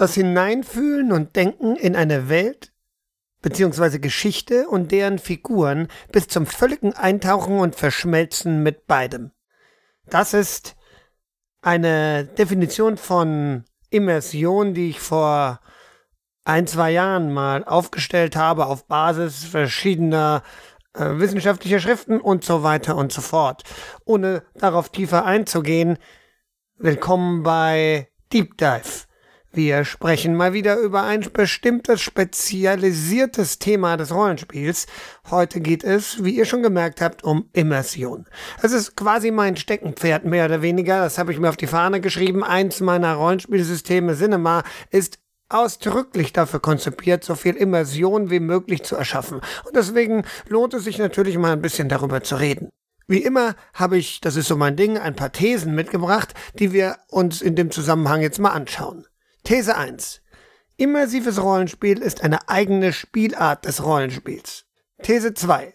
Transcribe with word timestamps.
das 0.00 0.14
Hineinfühlen 0.14 1.12
und 1.12 1.36
Denken 1.36 1.76
in 1.76 1.94
eine 1.94 2.30
Welt 2.30 2.72
bzw. 3.42 3.98
Geschichte 3.98 4.66
und 4.66 4.92
deren 4.92 5.18
Figuren 5.18 5.88
bis 6.10 6.26
zum 6.26 6.46
völligen 6.46 6.94
Eintauchen 6.94 7.58
und 7.58 7.76
Verschmelzen 7.76 8.62
mit 8.62 8.86
beidem. 8.86 9.30
Das 10.06 10.32
ist 10.32 10.74
eine 11.60 12.24
Definition 12.24 12.96
von 12.96 13.64
Immersion, 13.90 14.72
die 14.72 14.88
ich 14.88 15.00
vor 15.00 15.60
ein, 16.44 16.66
zwei 16.66 16.92
Jahren 16.92 17.30
mal 17.30 17.62
aufgestellt 17.64 18.36
habe 18.36 18.66
auf 18.66 18.86
Basis 18.86 19.44
verschiedener 19.44 20.42
äh, 20.94 21.18
wissenschaftlicher 21.18 21.78
Schriften 21.78 22.22
und 22.22 22.42
so 22.42 22.62
weiter 22.62 22.96
und 22.96 23.12
so 23.12 23.20
fort. 23.20 23.64
Ohne 24.06 24.44
darauf 24.54 24.88
tiefer 24.88 25.26
einzugehen, 25.26 25.98
willkommen 26.78 27.42
bei 27.42 28.08
Deep 28.32 28.56
Dive. 28.56 29.09
Wir 29.52 29.84
sprechen 29.84 30.36
mal 30.36 30.52
wieder 30.52 30.78
über 30.78 31.02
ein 31.02 31.26
bestimmtes 31.32 32.00
spezialisiertes 32.02 33.58
Thema 33.58 33.96
des 33.96 34.14
Rollenspiels. 34.14 34.86
Heute 35.28 35.60
geht 35.60 35.82
es, 35.82 36.22
wie 36.22 36.36
ihr 36.36 36.44
schon 36.44 36.62
gemerkt 36.62 37.00
habt, 37.00 37.24
um 37.24 37.48
Immersion. 37.52 38.26
Es 38.62 38.70
ist 38.70 38.96
quasi 38.96 39.32
mein 39.32 39.56
Steckenpferd, 39.56 40.24
mehr 40.24 40.44
oder 40.44 40.62
weniger. 40.62 41.02
Das 41.02 41.18
habe 41.18 41.32
ich 41.32 41.40
mir 41.40 41.48
auf 41.48 41.56
die 41.56 41.66
Fahne 41.66 42.00
geschrieben. 42.00 42.44
Eins 42.44 42.78
meiner 42.78 43.14
Rollenspielsysteme 43.14 44.14
Cinema 44.14 44.62
ist 44.90 45.18
ausdrücklich 45.48 46.32
dafür 46.32 46.60
konzipiert, 46.60 47.24
so 47.24 47.34
viel 47.34 47.56
Immersion 47.56 48.30
wie 48.30 48.38
möglich 48.38 48.84
zu 48.84 48.94
erschaffen. 48.94 49.40
Und 49.64 49.74
deswegen 49.74 50.22
lohnt 50.46 50.74
es 50.74 50.84
sich 50.84 50.98
natürlich 50.98 51.36
mal 51.38 51.52
ein 51.52 51.62
bisschen 51.62 51.88
darüber 51.88 52.22
zu 52.22 52.36
reden. 52.36 52.68
Wie 53.08 53.24
immer 53.24 53.56
habe 53.74 53.98
ich, 53.98 54.20
das 54.20 54.36
ist 54.36 54.46
so 54.46 54.54
mein 54.54 54.76
Ding, 54.76 54.96
ein 54.96 55.16
paar 55.16 55.32
Thesen 55.32 55.74
mitgebracht, 55.74 56.34
die 56.54 56.72
wir 56.72 56.98
uns 57.08 57.42
in 57.42 57.56
dem 57.56 57.72
Zusammenhang 57.72 58.20
jetzt 58.22 58.38
mal 58.38 58.50
anschauen. 58.50 59.06
These 59.44 59.76
1. 59.76 60.20
Immersives 60.76 61.42
Rollenspiel 61.42 62.00
ist 62.02 62.22
eine 62.22 62.48
eigene 62.48 62.92
Spielart 62.92 63.64
des 63.64 63.82
Rollenspiels. 63.82 64.66
These 65.02 65.34
2. 65.34 65.74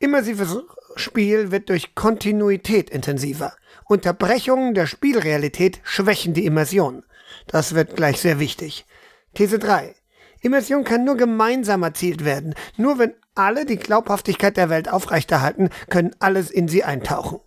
Immersives 0.00 0.58
Spiel 0.96 1.50
wird 1.50 1.68
durch 1.68 1.94
Kontinuität 1.94 2.90
intensiver. 2.90 3.54
Unterbrechungen 3.86 4.74
der 4.74 4.86
Spielrealität 4.86 5.80
schwächen 5.84 6.34
die 6.34 6.46
Immersion. 6.46 7.04
Das 7.46 7.74
wird 7.74 7.96
gleich 7.96 8.20
sehr 8.20 8.38
wichtig. 8.38 8.86
These 9.34 9.58
3. 9.58 9.94
Immersion 10.40 10.84
kann 10.84 11.04
nur 11.04 11.16
gemeinsam 11.16 11.82
erzielt 11.82 12.24
werden. 12.24 12.54
Nur 12.76 12.98
wenn 12.98 13.14
alle 13.34 13.64
die 13.64 13.78
Glaubhaftigkeit 13.78 14.56
der 14.56 14.70
Welt 14.70 14.88
aufrechterhalten, 14.88 15.70
können 15.88 16.16
alles 16.18 16.50
in 16.50 16.66
sie 16.66 16.82
eintauchen. 16.82 17.40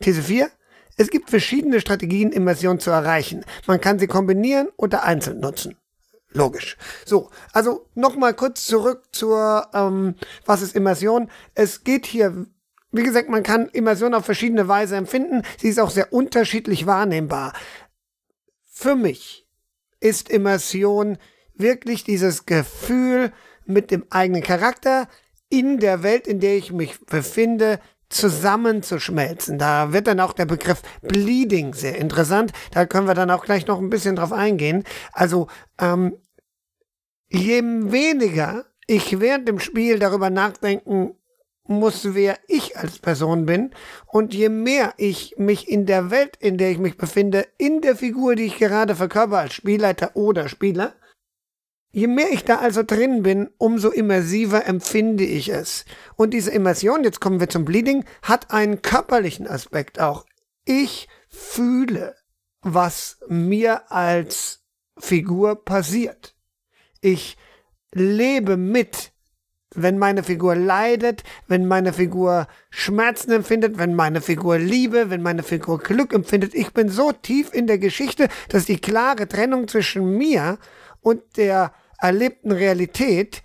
These 0.00 0.22
4. 0.22 0.50
Es 0.96 1.10
gibt 1.10 1.30
verschiedene 1.30 1.80
Strategien, 1.80 2.32
Immersion 2.32 2.78
zu 2.78 2.90
erreichen. 2.90 3.44
Man 3.66 3.80
kann 3.80 3.98
sie 3.98 4.06
kombinieren 4.06 4.68
oder 4.76 5.04
einzeln 5.04 5.40
nutzen. 5.40 5.76
Logisch. 6.30 6.76
So, 7.04 7.30
also 7.52 7.88
nochmal 7.94 8.34
kurz 8.34 8.66
zurück 8.66 9.04
zur, 9.12 9.68
ähm, 9.72 10.16
was 10.44 10.62
ist 10.62 10.74
Immersion? 10.74 11.30
Es 11.54 11.84
geht 11.84 12.06
hier, 12.06 12.46
wie 12.90 13.02
gesagt, 13.04 13.28
man 13.28 13.42
kann 13.42 13.68
Immersion 13.68 14.14
auf 14.14 14.24
verschiedene 14.24 14.66
Weise 14.66 14.96
empfinden. 14.96 15.42
Sie 15.58 15.68
ist 15.68 15.78
auch 15.78 15.90
sehr 15.90 16.12
unterschiedlich 16.12 16.86
wahrnehmbar. 16.86 17.52
Für 18.66 18.96
mich 18.96 19.46
ist 20.00 20.28
Immersion 20.28 21.18
wirklich 21.54 22.02
dieses 22.02 22.46
Gefühl, 22.46 23.32
mit 23.66 23.90
dem 23.90 24.04
eigenen 24.10 24.42
Charakter 24.42 25.08
in 25.48 25.78
der 25.78 26.02
Welt, 26.02 26.26
in 26.26 26.40
der 26.40 26.56
ich 26.56 26.72
mich 26.72 27.00
befinde, 27.06 27.80
zusammenzuschmelzen. 28.14 29.58
Da 29.58 29.92
wird 29.92 30.06
dann 30.06 30.20
auch 30.20 30.32
der 30.32 30.46
Begriff 30.46 30.82
Bleeding 31.02 31.74
sehr 31.74 31.96
interessant. 31.98 32.52
Da 32.72 32.86
können 32.86 33.06
wir 33.06 33.14
dann 33.14 33.30
auch 33.30 33.44
gleich 33.44 33.66
noch 33.66 33.78
ein 33.78 33.90
bisschen 33.90 34.16
drauf 34.16 34.32
eingehen. 34.32 34.84
Also, 35.12 35.48
ähm, 35.80 36.16
je 37.28 37.62
weniger 37.62 38.64
ich 38.86 39.20
während 39.20 39.48
dem 39.48 39.58
Spiel 39.58 39.98
darüber 39.98 40.30
nachdenken 40.30 41.14
muss, 41.66 42.14
wer 42.14 42.38
ich 42.46 42.76
als 42.76 42.98
Person 42.98 43.46
bin, 43.46 43.70
und 44.06 44.34
je 44.34 44.50
mehr 44.50 44.92
ich 44.98 45.34
mich 45.38 45.68
in 45.68 45.86
der 45.86 46.10
Welt, 46.10 46.36
in 46.38 46.58
der 46.58 46.70
ich 46.70 46.78
mich 46.78 46.98
befinde, 46.98 47.46
in 47.56 47.80
der 47.80 47.96
Figur, 47.96 48.34
die 48.36 48.44
ich 48.44 48.58
gerade 48.58 48.94
verkörper 48.94 49.38
als 49.38 49.54
Spielleiter 49.54 50.14
oder 50.14 50.48
Spieler, 50.48 50.94
Je 51.94 52.08
mehr 52.08 52.32
ich 52.32 52.44
da 52.44 52.56
also 52.56 52.82
drin 52.82 53.22
bin, 53.22 53.50
umso 53.56 53.90
immersiver 53.90 54.66
empfinde 54.66 55.22
ich 55.22 55.50
es. 55.50 55.84
Und 56.16 56.34
diese 56.34 56.50
Immersion, 56.50 57.04
jetzt 57.04 57.20
kommen 57.20 57.38
wir 57.38 57.48
zum 57.48 57.64
Bleeding, 57.64 58.04
hat 58.22 58.50
einen 58.50 58.82
körperlichen 58.82 59.46
Aspekt 59.46 60.00
auch. 60.00 60.26
Ich 60.64 61.06
fühle, 61.28 62.16
was 62.62 63.18
mir 63.28 63.92
als 63.92 64.64
Figur 64.98 65.64
passiert. 65.64 66.34
Ich 67.00 67.36
lebe 67.92 68.56
mit, 68.56 69.12
wenn 69.72 69.96
meine 69.96 70.24
Figur 70.24 70.56
leidet, 70.56 71.22
wenn 71.46 71.64
meine 71.64 71.92
Figur 71.92 72.48
Schmerzen 72.70 73.30
empfindet, 73.30 73.78
wenn 73.78 73.94
meine 73.94 74.20
Figur 74.20 74.58
Liebe, 74.58 75.10
wenn 75.10 75.22
meine 75.22 75.44
Figur 75.44 75.78
Glück 75.78 76.12
empfindet. 76.12 76.56
Ich 76.56 76.72
bin 76.72 76.88
so 76.88 77.12
tief 77.12 77.54
in 77.54 77.68
der 77.68 77.78
Geschichte, 77.78 78.28
dass 78.48 78.64
die 78.64 78.80
klare 78.80 79.28
Trennung 79.28 79.68
zwischen 79.68 80.18
mir 80.18 80.58
und 81.00 81.22
der 81.36 81.72
erlebten 81.98 82.52
Realität 82.52 83.42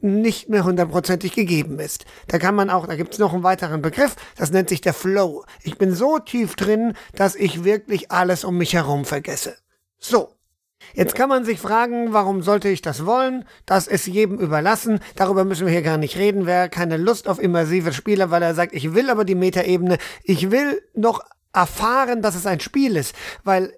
nicht 0.00 0.48
mehr 0.48 0.64
hundertprozentig 0.64 1.32
gegeben 1.32 1.78
ist. 1.80 2.04
Da 2.28 2.38
kann 2.38 2.54
man 2.54 2.70
auch, 2.70 2.86
da 2.86 2.96
gibt 2.96 3.14
es 3.14 3.18
noch 3.18 3.32
einen 3.32 3.42
weiteren 3.42 3.82
Begriff, 3.82 4.16
das 4.36 4.50
nennt 4.52 4.68
sich 4.68 4.80
der 4.80 4.94
Flow. 4.94 5.44
Ich 5.62 5.78
bin 5.78 5.94
so 5.94 6.18
tief 6.18 6.54
drin, 6.54 6.94
dass 7.14 7.34
ich 7.34 7.64
wirklich 7.64 8.10
alles 8.10 8.44
um 8.44 8.56
mich 8.56 8.74
herum 8.74 9.04
vergesse. 9.04 9.56
So. 9.98 10.32
Jetzt 10.92 11.14
kann 11.14 11.30
man 11.30 11.44
sich 11.44 11.58
fragen, 11.58 12.12
warum 12.12 12.42
sollte 12.42 12.68
ich 12.68 12.82
das 12.82 13.06
wollen? 13.06 13.44
Das 13.64 13.86
ist 13.86 14.06
jedem 14.06 14.38
überlassen. 14.38 15.00
Darüber 15.16 15.44
müssen 15.44 15.66
wir 15.66 15.72
hier 15.72 15.82
gar 15.82 15.96
nicht 15.96 16.16
reden. 16.16 16.46
Wer 16.46 16.68
keine 16.68 16.98
Lust 16.98 17.28
auf 17.28 17.40
immersive 17.40 17.92
Spiele, 17.94 18.30
weil 18.30 18.42
er 18.42 18.54
sagt, 18.54 18.74
ich 18.74 18.94
will 18.94 19.08
aber 19.10 19.24
die 19.24 19.34
Metaebene, 19.34 19.96
ich 20.22 20.50
will 20.50 20.82
noch 20.94 21.20
erfahren, 21.52 22.20
dass 22.20 22.34
es 22.34 22.46
ein 22.46 22.60
Spiel 22.60 22.96
ist, 22.96 23.14
weil 23.42 23.74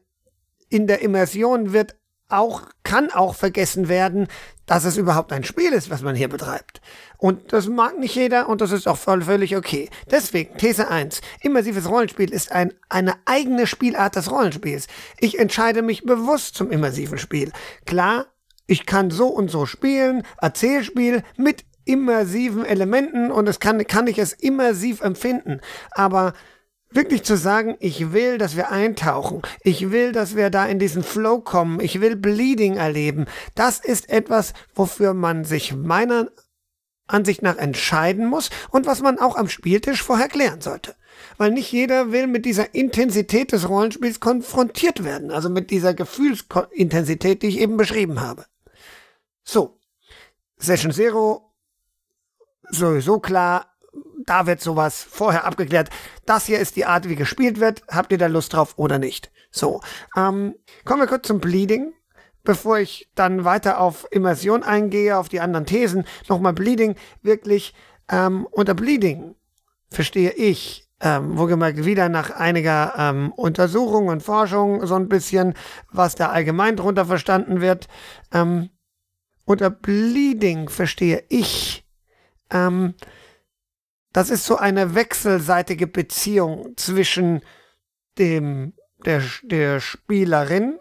in 0.69 0.87
der 0.87 1.01
Immersion 1.01 1.73
wird 1.73 1.97
auch, 2.28 2.62
kann 2.83 3.11
auch 3.11 3.34
vergessen 3.34 3.89
werden, 3.89 4.28
dass 4.66 4.84
es 4.84 4.97
überhaupt 4.97 5.33
ein 5.33 5.44
Spiel 5.44 5.72
ist, 5.72 5.91
was 5.91 6.03
man 6.03 6.15
hier 6.15 6.28
betreibt. 6.28 6.81
Und 7.16 7.53
das 7.53 7.69
mag 7.69 7.99
nicht 7.99 8.15
jeder 8.15 8.49
und 8.49 8.61
das 8.61 8.71
ist 8.71 8.87
auch 8.87 8.99
voll, 8.99 9.22
völlig 9.22 9.56
okay. 9.56 9.89
Deswegen, 10.11 10.56
These 10.59 10.88
1. 10.88 11.21
Immersives 11.41 11.88
Rollenspiel 11.88 12.31
ist 12.31 12.53
ein, 12.53 12.75
eine 12.88 13.15
eigene 13.25 13.67
Spielart 13.67 14.17
des 14.17 14.31
Rollenspiels. 14.31 14.87
Ich 15.19 15.38
entscheide 15.38 15.83
mich 15.83 16.05
bewusst 16.05 16.55
zum 16.55 16.71
immersiven 16.71 17.19
Spiel. 17.19 17.50
Klar, 17.87 18.27
ich 18.67 18.84
kann 18.84 19.11
so 19.11 19.28
und 19.28 19.50
so 19.50 19.65
spielen, 19.65 20.22
Erzählspiel 20.41 21.22
mit 21.37 21.65
immersiven 21.87 22.67
Elementen 22.67 23.33
und 23.33 23.49
es 23.49 23.61
kann, 23.61 23.84
kann 23.87 24.06
ich 24.06 24.19
es 24.19 24.34
immersiv 24.34 25.00
empfinden. 25.00 25.61
Aber 25.91 26.34
wirklich 26.91 27.22
zu 27.22 27.37
sagen, 27.37 27.76
ich 27.81 28.12
will, 28.12 28.38
dass 28.38 28.56
wir 28.56 28.71
eintauchen, 28.71 29.43
ich 29.62 29.91
will, 29.91 30.12
dass 30.12 30.37
wir 30.37 30.50
da 30.50 30.66
in 30.66 30.78
diesen 30.78 31.03
Flow 31.03 31.41
kommen, 31.41 31.81
ich 31.81 32.00
will 32.00 32.16
Bleeding 32.16 32.76
erleben, 32.76 33.26
das 33.54 33.78
ist 33.78 34.09
etwas, 34.09 34.54
wofür 34.75 35.15
man 35.15 35.44
sich 35.44 35.75
meiner 35.75 36.28
Ansicht 37.06 37.43
nach 37.43 37.56
entscheiden 37.56 38.26
muss 38.26 38.50
und 38.71 38.87
was 38.87 39.00
man 39.00 39.19
auch 39.19 39.37
am 39.37 39.49
Spieltisch 39.49 40.03
vorher 40.03 40.28
klären 40.28 40.60
sollte. 40.60 40.94
Weil 41.37 41.50
nicht 41.50 41.72
jeder 41.72 42.12
will 42.12 42.26
mit 42.26 42.44
dieser 42.44 42.75
Intensität 42.75 43.53
des 43.53 43.69
Rollenspiels 43.69 44.20
konfrontiert 44.20 45.05
werden, 45.05 45.31
also 45.31 45.49
mit 45.49 45.70
dieser 45.70 45.94
Gefühlsintensität, 45.94 47.43
die 47.43 47.49
ich 47.49 47.59
eben 47.59 47.76
beschrieben 47.76 48.20
habe. 48.20 48.44
So, 49.43 49.79
Session 50.58 50.93
Zero, 50.93 51.55
sowieso 52.70 53.20
klar, 53.20 53.78
da 54.29 54.47
wird 54.47 54.61
sowas 54.61 55.07
vorher 55.09 55.45
abgeklärt. 55.45 55.91
Das 56.27 56.47
hier 56.47 56.59
ist 56.59 56.77
die 56.77 56.85
Art, 56.85 57.09
wie 57.09 57.17
gespielt 57.17 57.61
wird. 57.61 57.83
Habt 57.89 58.13
ihr 58.13 58.19
da 58.19 58.27
Lust 58.27 58.53
drauf 58.53 58.75
oder 58.77 58.99
nicht? 58.99 59.31
So, 59.51 59.81
ähm, 60.17 60.55
kommen 60.85 61.03
wir 61.03 61.07
kurz 61.07 61.27
zum 61.27 61.41
Bleeding. 61.41 61.93
Bevor 62.45 62.79
ich 62.79 63.11
dann 63.15 63.45
weiter 63.45 63.81
auf 63.81 64.07
Immersion 64.11 64.63
eingehe, 64.63 65.19
auf 65.19 65.29
die 65.29 65.41
anderen 65.41 65.67
Thesen, 65.67 66.05
nochmal 66.29 66.55
Bleeding. 66.55 66.95
Wirklich, 67.21 67.75
ähm, 68.09 68.47
unter 68.51 68.75
Bleeding 68.75 69.35
verstehe 69.91 70.31
ich, 70.31 70.89
ähm, 71.01 71.37
wohlgemerkt 71.37 71.85
wieder 71.85 72.09
nach 72.09 72.31
einiger 72.31 72.95
ähm, 72.97 73.33
Untersuchung 73.33 74.09
und 74.09 74.23
Forschung 74.23 74.87
so 74.87 74.95
ein 74.95 75.09
bisschen, 75.09 75.55
was 75.91 76.15
da 76.15 76.31
allgemein 76.31 76.77
drunter 76.77 77.07
verstanden 77.07 77.61
wird. 77.61 77.87
Ähm, 78.33 78.71
unter 79.45 79.71
Bleeding 79.71 80.69
verstehe 80.69 81.25
ich, 81.29 81.85
ähm, 82.51 82.95
das 84.12 84.31
ist 84.31 84.44
so 84.44 84.56
eine 84.56 84.94
wechselseitige 84.94 85.87
Beziehung 85.87 86.76
zwischen 86.76 87.43
dem, 88.19 88.72
der, 89.05 89.22
der 89.43 89.81
Spielerin 89.81 90.78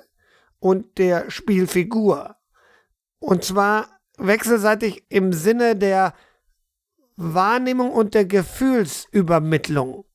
und 0.60 0.98
der 0.98 1.30
Spielfigur. 1.30 2.36
Und 3.20 3.44
zwar 3.44 4.00
wechselseitig 4.18 5.06
im 5.10 5.34
Sinne 5.34 5.76
der 5.76 6.14
Wahrnehmung 7.16 7.92
und 7.92 8.14
der 8.14 8.26
Gefühlsübermittlung. 8.26 10.06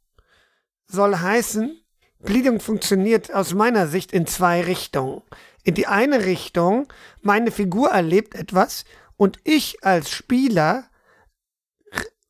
Soll 0.86 1.16
heißen, 1.16 1.78
Bleeding 2.20 2.60
funktioniert 2.60 3.32
aus 3.34 3.54
meiner 3.54 3.88
Sicht 3.88 4.12
in 4.12 4.26
zwei 4.26 4.62
Richtungen. 4.62 5.22
In 5.64 5.74
die 5.74 5.88
eine 5.88 6.24
Richtung, 6.24 6.86
meine 7.20 7.50
Figur 7.50 7.90
erlebt 7.90 8.34
etwas 8.34 8.84
und 9.16 9.38
ich 9.44 9.84
als 9.84 10.10
Spieler 10.10 10.84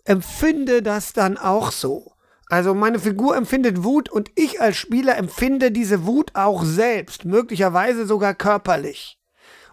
empfinde 0.05 0.83
das 0.83 1.13
dann 1.13 1.37
auch 1.37 1.73
so. 1.73 2.13
Also 2.49 2.75
meine 2.75 2.99
Figur 2.99 3.37
empfindet 3.37 3.83
Wut 3.83 4.11
und 4.11 4.31
ich 4.35 4.61
als 4.61 4.77
Spieler 4.77 5.17
empfinde 5.17 5.71
diese 5.71 6.07
Wut 6.07 6.33
auch 6.35 6.65
selbst, 6.65 7.25
möglicherweise 7.25 8.07
sogar 8.07 8.35
körperlich. 8.35 9.19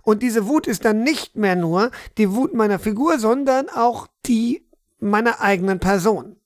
Und 0.02 0.24
diese 0.24 0.48
Wut 0.48 0.66
ist 0.66 0.86
dann 0.86 1.04
nicht 1.04 1.36
mehr 1.36 1.56
nur 1.56 1.92
die 2.18 2.32
Wut 2.34 2.54
meiner 2.54 2.80
Figur, 2.80 3.20
sondern 3.20 3.70
auch 3.70 4.08
die 4.26 4.66
meiner 5.00 5.42
eigenen 5.42 5.80
Person. 5.80 6.38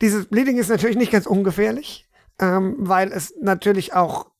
Dieses 0.00 0.26
Bleeding 0.26 0.58
ist 0.58 0.70
natürlich 0.70 0.96
nicht 0.96 1.12
ganz 1.12 1.26
ungefährlich, 1.26 2.08
ähm, 2.38 2.76
weil 2.78 3.12
es 3.12 3.34
natürlich 3.40 3.94
auch 3.94 4.30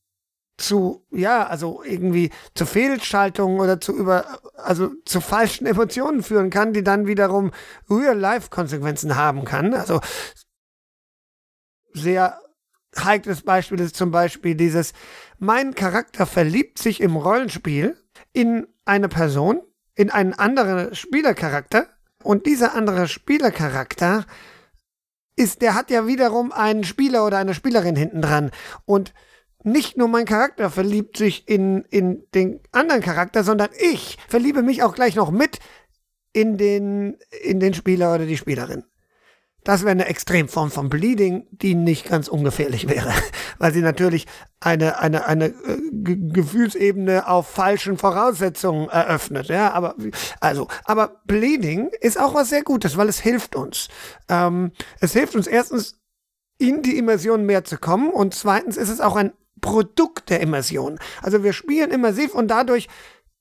zu, 0.59 1.05
ja, 1.11 1.47
also 1.47 1.83
irgendwie 1.83 2.31
zu 2.53 2.65
Fehlschaltungen 2.65 3.59
oder 3.59 3.79
zu 3.79 3.95
über, 3.95 4.39
also 4.55 4.91
zu 5.05 5.21
falschen 5.21 5.65
Emotionen 5.65 6.23
führen 6.23 6.49
kann, 6.49 6.73
die 6.73 6.83
dann 6.83 7.07
wiederum 7.07 7.51
Real-Life-Konsequenzen 7.89 9.15
haben 9.15 9.45
kann. 9.45 9.73
Also 9.73 10.01
sehr 11.93 12.39
heikles 12.97 13.41
Beispiel 13.41 13.79
ist 13.79 13.95
zum 13.95 14.11
Beispiel 14.11 14.55
dieses, 14.55 14.93
mein 15.37 15.75
Charakter 15.75 16.25
verliebt 16.25 16.79
sich 16.79 17.01
im 17.01 17.15
Rollenspiel 17.15 17.97
in 18.33 18.67
eine 18.85 19.09
Person, 19.09 19.61
in 19.95 20.09
einen 20.09 20.33
anderen 20.33 20.93
Spielercharakter 20.95 21.87
und 22.23 22.45
dieser 22.45 22.73
andere 22.75 23.07
Spielercharakter 23.07 24.25
ist, 25.35 25.61
der 25.61 25.73
hat 25.73 25.89
ja 25.89 26.05
wiederum 26.05 26.51
einen 26.51 26.83
Spieler 26.83 27.25
oder 27.25 27.37
eine 27.37 27.53
Spielerin 27.53 27.95
hinten 27.95 28.21
dran 28.21 28.51
und 28.85 29.13
nicht 29.63 29.97
nur 29.97 30.07
mein 30.07 30.25
Charakter 30.25 30.69
verliebt 30.69 31.17
sich 31.17 31.47
in, 31.47 31.83
in 31.89 32.23
den 32.33 32.61
anderen 32.71 33.01
Charakter, 33.01 33.43
sondern 33.43 33.69
ich 33.77 34.17
verliebe 34.27 34.61
mich 34.61 34.83
auch 34.83 34.95
gleich 34.95 35.15
noch 35.15 35.31
mit 35.31 35.59
in 36.31 36.57
den, 36.57 37.17
in 37.43 37.59
den 37.59 37.73
Spieler 37.73 38.15
oder 38.15 38.25
die 38.25 38.37
Spielerin. 38.37 38.85
Das 39.65 39.81
wäre 39.81 39.91
eine 39.91 40.05
Extremform 40.05 40.71
von 40.71 40.89
Bleeding, 40.89 41.45
die 41.51 41.75
nicht 41.75 42.07
ganz 42.07 42.29
ungefährlich 42.29 42.87
wäre, 42.87 43.13
weil 43.57 43.73
sie 43.73 43.81
natürlich 43.81 44.25
eine, 44.61 44.99
eine, 44.99 45.25
eine 45.25 45.47
äh, 45.47 45.77
Gefühlsebene 45.91 47.27
auf 47.27 47.47
falschen 47.47 47.97
Voraussetzungen 47.97 48.87
eröffnet. 48.89 49.47
Ja, 49.47 49.73
aber, 49.73 49.95
also, 50.39 50.69
aber 50.85 51.21
Bleeding 51.25 51.89
ist 51.99 52.19
auch 52.19 52.33
was 52.33 52.49
sehr 52.49 52.63
Gutes, 52.63 52.95
weil 52.95 53.09
es 53.09 53.19
hilft 53.19 53.55
uns. 53.55 53.89
Ähm, 54.29 54.71
es 55.01 55.11
hilft 55.11 55.35
uns 55.35 55.45
erstens, 55.45 55.99
in 56.57 56.81
die 56.81 56.97
Immersion 56.97 57.45
mehr 57.45 57.63
zu 57.63 57.77
kommen 57.77 58.09
und 58.09 58.33
zweitens 58.33 58.75
ist 58.75 58.89
es 58.89 58.99
auch 58.99 59.15
ein 59.15 59.31
Produkt 59.59 60.29
der 60.29 60.41
Immersion. 60.41 60.99
Also 61.21 61.43
wir 61.43 61.53
spielen 61.53 61.91
immersiv 61.91 62.33
und 62.33 62.47
dadurch 62.49 62.87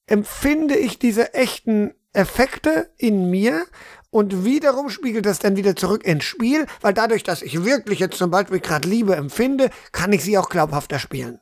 empfinde 0.07 0.77
ich 0.77 0.99
diese 0.99 1.35
echten 1.35 1.95
Effekte 2.13 2.91
in 2.97 3.31
mir 3.31 3.67
und 4.11 4.45
wiederum 4.45 4.89
spiegelt 4.89 5.27
das 5.27 5.39
dann 5.39 5.57
wieder 5.57 5.77
zurück 5.77 6.05
ins 6.05 6.25
Spiel, 6.25 6.67
weil 6.81 6.95
dadurch, 6.95 7.23
dass 7.23 7.43
ich 7.43 7.65
wirklich 7.65 7.99
jetzt 7.99 8.17
zum 8.17 8.31
Beispiel 8.31 8.61
gerade 8.61 8.89
Liebe 8.89 9.15
empfinde, 9.17 9.71
kann 9.93 10.13
ich 10.13 10.25
sie 10.25 10.39
auch 10.39 10.49
glaubhafter 10.49 10.99
spielen. 10.99 11.41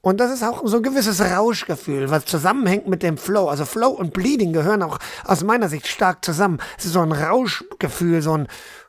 Und 0.00 0.18
das 0.18 0.32
ist 0.32 0.42
auch 0.42 0.62
so 0.66 0.78
ein 0.78 0.82
gewisses 0.82 1.20
Rauschgefühl, 1.20 2.10
was 2.10 2.24
zusammenhängt 2.24 2.88
mit 2.88 3.04
dem 3.04 3.16
Flow. 3.16 3.48
Also 3.48 3.64
Flow 3.64 3.90
und 3.90 4.12
Bleeding 4.12 4.52
gehören 4.52 4.82
auch 4.82 4.98
aus 5.24 5.44
meiner 5.44 5.68
Sicht 5.68 5.86
stark 5.86 6.24
zusammen. 6.24 6.58
Es 6.76 6.86
ist 6.86 6.94
so 6.94 7.00
ein 7.00 7.12
Rauschgefühl, 7.12 8.20
so 8.20 8.36
ein 8.36 8.48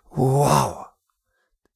Wow, 0.10 0.88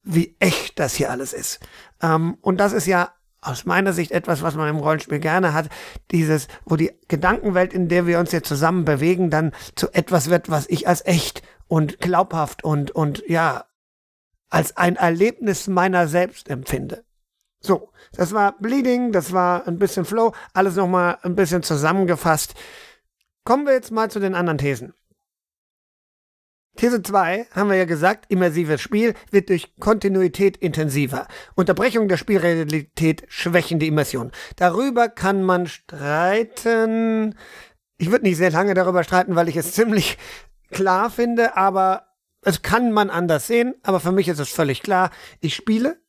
wie 0.02 0.36
echt 0.40 0.80
das 0.80 0.94
hier 0.94 1.10
alles 1.10 1.32
ist. 1.32 1.60
Ähm, 2.02 2.36
und 2.40 2.58
das 2.58 2.72
ist 2.72 2.86
ja 2.86 3.12
aus 3.40 3.64
meiner 3.64 3.92
Sicht 3.92 4.10
etwas, 4.10 4.42
was 4.42 4.56
man 4.56 4.68
im 4.68 4.78
Rollenspiel 4.78 5.20
gerne 5.20 5.52
hat, 5.52 5.68
dieses, 6.10 6.48
wo 6.64 6.76
die 6.76 6.92
Gedankenwelt, 7.08 7.72
in 7.72 7.88
der 7.88 8.06
wir 8.06 8.18
uns 8.18 8.32
jetzt 8.32 8.48
zusammen 8.48 8.84
bewegen, 8.84 9.30
dann 9.30 9.52
zu 9.76 9.92
etwas 9.92 10.28
wird, 10.30 10.50
was 10.50 10.68
ich 10.68 10.88
als 10.88 11.04
echt 11.06 11.42
und 11.68 12.00
glaubhaft 12.00 12.64
und, 12.64 12.90
und 12.90 13.22
ja, 13.28 13.64
als 14.50 14.76
ein 14.76 14.96
Erlebnis 14.96 15.68
meiner 15.68 16.08
selbst 16.08 16.48
empfinde. 16.48 17.04
So, 17.60 17.90
das 18.12 18.32
war 18.32 18.56
Bleeding, 18.58 19.12
das 19.12 19.32
war 19.32 19.66
ein 19.66 19.78
bisschen 19.78 20.04
Flow, 20.04 20.32
alles 20.54 20.76
nochmal 20.76 21.18
ein 21.22 21.34
bisschen 21.34 21.62
zusammengefasst. 21.62 22.54
Kommen 23.44 23.66
wir 23.66 23.72
jetzt 23.72 23.90
mal 23.90 24.10
zu 24.10 24.20
den 24.20 24.34
anderen 24.34 24.58
Thesen. 24.58 24.94
These 26.78 27.02
2 27.02 27.48
haben 27.56 27.70
wir 27.70 27.76
ja 27.76 27.86
gesagt, 27.86 28.26
immersives 28.28 28.80
Spiel 28.80 29.14
wird 29.32 29.48
durch 29.48 29.74
Kontinuität 29.80 30.56
intensiver. 30.56 31.26
Unterbrechung 31.56 32.06
der 32.06 32.18
Spielrealität 32.18 33.24
schwächen 33.26 33.80
die 33.80 33.88
Immersion. 33.88 34.30
Darüber 34.54 35.08
kann 35.08 35.42
man 35.42 35.66
streiten. 35.66 37.34
Ich 37.96 38.12
würde 38.12 38.26
nicht 38.26 38.36
sehr 38.36 38.52
lange 38.52 38.74
darüber 38.74 39.02
streiten, 39.02 39.34
weil 39.34 39.48
ich 39.48 39.56
es 39.56 39.72
ziemlich 39.78 40.18
klar 40.70 41.10
finde, 41.10 41.56
aber 41.56 42.06
es 42.42 42.62
kann 42.62 42.92
man 42.92 43.10
anders 43.10 43.48
sehen. 43.48 43.74
Aber 43.82 43.98
für 43.98 44.12
mich 44.12 44.28
ist 44.28 44.38
es 44.38 44.48
völlig 44.48 44.80
klar. 44.80 45.10
Ich 45.40 45.56
spiele, 45.56 46.00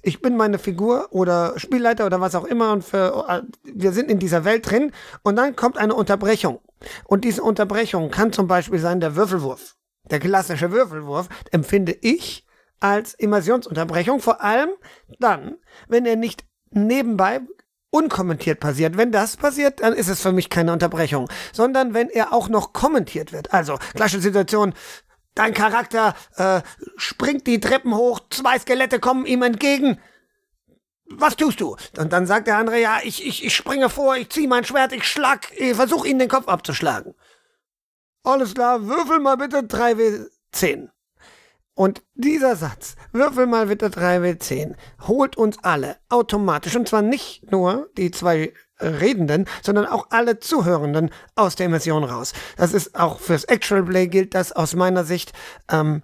ich 0.00 0.22
bin 0.22 0.34
meine 0.34 0.58
Figur 0.58 1.08
oder 1.10 1.58
Spielleiter 1.58 2.06
oder 2.06 2.22
was 2.22 2.34
auch 2.34 2.44
immer 2.46 2.72
und 2.72 2.82
für, 2.82 3.44
wir 3.64 3.92
sind 3.92 4.10
in 4.10 4.18
dieser 4.18 4.46
Welt 4.46 4.70
drin 4.70 4.92
und 5.24 5.36
dann 5.36 5.56
kommt 5.56 5.76
eine 5.76 5.94
Unterbrechung. 5.94 6.60
Und 7.04 7.24
diese 7.24 7.42
Unterbrechung 7.42 8.10
kann 8.10 8.32
zum 8.32 8.46
Beispiel 8.46 8.78
sein 8.78 9.00
der 9.00 9.14
Würfelwurf. 9.14 9.76
Der 10.10 10.20
klassische 10.20 10.70
Würfelwurf 10.70 11.28
empfinde 11.50 11.96
ich 12.00 12.46
als 12.80 13.14
Immersionsunterbrechung, 13.14 14.20
vor 14.20 14.42
allem 14.42 14.70
dann, 15.18 15.56
wenn 15.88 16.06
er 16.06 16.16
nicht 16.16 16.44
nebenbei 16.70 17.40
unkommentiert 17.90 18.60
passiert. 18.60 18.96
Wenn 18.96 19.12
das 19.12 19.36
passiert, 19.36 19.80
dann 19.80 19.92
ist 19.92 20.08
es 20.08 20.20
für 20.20 20.32
mich 20.32 20.50
keine 20.50 20.72
Unterbrechung, 20.72 21.28
sondern 21.52 21.94
wenn 21.94 22.10
er 22.10 22.32
auch 22.32 22.48
noch 22.48 22.72
kommentiert 22.72 23.32
wird. 23.32 23.52
Also, 23.54 23.78
gleiche 23.94 24.20
Situation, 24.20 24.74
dein 25.34 25.54
Charakter 25.54 26.14
äh, 26.36 26.60
springt 26.96 27.46
die 27.46 27.60
Treppen 27.60 27.94
hoch, 27.94 28.20
zwei 28.30 28.58
Skelette 28.58 29.00
kommen 29.00 29.26
ihm 29.26 29.42
entgegen. 29.42 29.98
Was 31.08 31.36
tust 31.36 31.60
du? 31.60 31.76
Und 31.98 32.12
dann 32.12 32.26
sagt 32.26 32.48
der 32.48 32.58
andere, 32.58 32.80
ja, 32.80 32.98
ich, 33.04 33.24
ich, 33.24 33.44
ich 33.44 33.54
springe 33.54 33.88
vor, 33.88 34.16
ich 34.16 34.28
ziehe 34.28 34.48
mein 34.48 34.64
Schwert, 34.64 34.92
ich 34.92 35.04
schlag, 35.04 35.52
ich 35.56 35.74
versuche 35.74 36.08
ihn 36.08 36.18
den 36.18 36.28
Kopf 36.28 36.48
abzuschlagen. 36.48 37.14
Alles 38.26 38.54
klar, 38.54 38.88
würfel 38.88 39.20
mal 39.20 39.36
bitte 39.36 39.58
3W10. 39.58 40.88
Und 41.74 42.02
dieser 42.14 42.56
Satz, 42.56 42.96
würfel 43.12 43.46
mal 43.46 43.66
bitte 43.66 43.86
3W10, 43.86 44.74
holt 45.06 45.36
uns 45.36 45.62
alle 45.62 45.98
automatisch, 46.08 46.74
und 46.74 46.88
zwar 46.88 47.02
nicht 47.02 47.52
nur 47.52 47.88
die 47.96 48.10
zwei 48.10 48.52
Redenden, 48.80 49.46
sondern 49.62 49.86
auch 49.86 50.08
alle 50.10 50.40
Zuhörenden 50.40 51.10
aus 51.36 51.54
der 51.54 51.66
Immersion 51.66 52.02
raus. 52.02 52.32
Das 52.56 52.72
ist 52.72 52.98
auch 52.98 53.20
fürs 53.20 53.44
Actual 53.44 53.84
Play 53.84 54.08
gilt 54.08 54.34
das 54.34 54.50
aus 54.50 54.74
meiner 54.74 55.04
Sicht. 55.04 55.32
Ähm, 55.70 56.02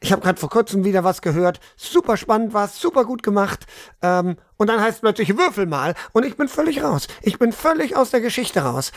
ich 0.00 0.10
habe 0.10 0.22
gerade 0.22 0.40
vor 0.40 0.50
kurzem 0.50 0.84
wieder 0.84 1.04
was 1.04 1.22
gehört. 1.22 1.60
Super 1.76 2.16
spannend 2.16 2.52
war 2.52 2.66
super 2.66 3.04
gut 3.04 3.22
gemacht. 3.22 3.66
Ähm, 4.02 4.38
und 4.56 4.66
dann 4.66 4.80
heißt 4.80 4.96
es 4.96 5.00
plötzlich, 5.02 5.36
würfel 5.36 5.66
mal. 5.66 5.94
Und 6.12 6.24
ich 6.24 6.36
bin 6.36 6.48
völlig 6.48 6.82
raus. 6.82 7.06
Ich 7.22 7.38
bin 7.38 7.52
völlig 7.52 7.94
aus 7.94 8.10
der 8.10 8.20
Geschichte 8.20 8.62
raus 8.62 8.90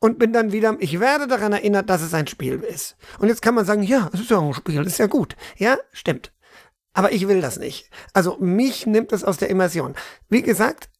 und 0.00 0.18
bin 0.18 0.32
dann 0.32 0.50
wieder, 0.50 0.76
ich 0.80 0.98
werde 0.98 1.28
daran 1.28 1.52
erinnert, 1.52 1.88
dass 1.88 2.02
es 2.02 2.14
ein 2.14 2.26
Spiel 2.26 2.60
ist. 2.60 2.96
Und 3.18 3.28
jetzt 3.28 3.42
kann 3.42 3.54
man 3.54 3.66
sagen, 3.66 3.82
ja, 3.82 4.10
es 4.12 4.20
ist 4.20 4.30
ja 4.30 4.40
ein 4.40 4.54
Spiel, 4.54 4.84
ist 4.84 4.98
ja 4.98 5.06
gut. 5.06 5.36
Ja, 5.56 5.78
stimmt. 5.92 6.32
Aber 6.92 7.12
ich 7.12 7.28
will 7.28 7.40
das 7.40 7.58
nicht. 7.58 7.90
Also 8.14 8.36
mich 8.38 8.86
nimmt 8.86 9.12
es 9.12 9.22
aus 9.22 9.36
der 9.36 9.50
Immersion. 9.50 9.94
Wie 10.28 10.42
gesagt, 10.42 10.90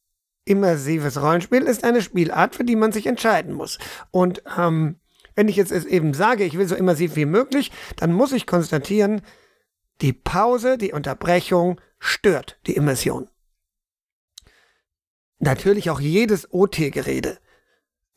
immersives 0.45 1.21
Rollenspiel 1.21 1.63
ist 1.63 1.83
eine 1.83 2.03
Spielart, 2.03 2.55
für 2.55 2.65
die 2.65 2.77
man 2.77 2.93
sich 2.93 3.07
entscheiden 3.07 3.55
muss. 3.55 3.79
Und 4.11 4.43
ähm, 4.57 5.01
wenn 5.35 5.49
ich 5.49 5.57
jetzt 5.57 5.73
eben 5.73 6.15
sage, 6.15 6.45
ich 6.45 6.57
will 6.59 6.69
so 6.69 6.77
immersiv 6.77 7.17
wie 7.17 7.25
möglich, 7.25 7.73
dann 7.97 8.13
muss 8.13 8.33
ich 8.33 8.47
konstatieren, 8.47 9.23
die 10.03 10.13
Pause, 10.13 10.79
die 10.79 10.93
Unterbrechung 10.93 11.81
stört 11.99 12.59
die 12.67 12.77
Immersion. 12.77 13.29
Natürlich 15.39 15.89
auch 15.89 16.01
jedes 16.01 16.53
OT-Gerede 16.53 17.39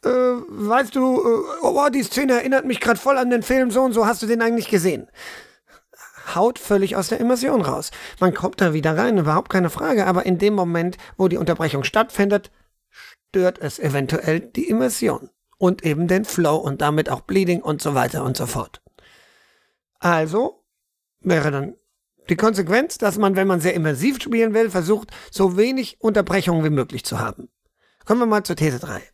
äh, 0.03 0.09
weißt 0.09 0.95
du, 0.95 1.19
äh, 1.19 1.43
oh, 1.61 1.89
die 1.89 2.03
Szene 2.03 2.33
erinnert 2.33 2.65
mich 2.65 2.79
gerade 2.79 2.99
voll 2.99 3.17
an 3.17 3.29
den 3.29 3.43
Film 3.43 3.71
so 3.71 3.81
und 3.81 3.93
so, 3.93 4.05
hast 4.05 4.21
du 4.21 4.27
den 4.27 4.41
eigentlich 4.41 4.69
gesehen? 4.69 5.07
Haut 6.35 6.59
völlig 6.59 6.95
aus 6.95 7.09
der 7.09 7.19
Immersion 7.19 7.61
raus. 7.61 7.91
Man 8.19 8.33
kommt 8.33 8.61
da 8.61 8.73
wieder 8.73 8.97
rein, 8.97 9.17
überhaupt 9.17 9.49
keine 9.49 9.69
Frage, 9.69 10.05
aber 10.07 10.25
in 10.25 10.37
dem 10.37 10.53
Moment, 10.53 10.97
wo 11.17 11.27
die 11.27 11.37
Unterbrechung 11.37 11.83
stattfindet, 11.83 12.51
stört 13.29 13.59
es 13.59 13.79
eventuell 13.79 14.39
die 14.39 14.69
Immersion 14.69 15.29
und 15.57 15.83
eben 15.83 16.07
den 16.07 16.25
Flow 16.25 16.55
und 16.55 16.81
damit 16.81 17.09
auch 17.09 17.21
Bleeding 17.21 17.61
und 17.61 17.81
so 17.81 17.95
weiter 17.95 18.23
und 18.23 18.37
so 18.37 18.45
fort. 18.45 18.81
Also 19.99 20.63
wäre 21.21 21.51
dann 21.51 21.75
die 22.29 22.35
Konsequenz, 22.35 22.97
dass 22.97 23.17
man, 23.17 23.35
wenn 23.35 23.47
man 23.47 23.59
sehr 23.59 23.73
immersiv 23.73 24.21
spielen 24.21 24.53
will, 24.53 24.69
versucht, 24.69 25.11
so 25.31 25.57
wenig 25.57 25.97
Unterbrechungen 25.99 26.63
wie 26.63 26.69
möglich 26.69 27.03
zu 27.03 27.19
haben. 27.19 27.49
Kommen 28.05 28.21
wir 28.21 28.25
mal 28.25 28.43
zur 28.43 28.55
These 28.55 28.79
3. 28.79 29.12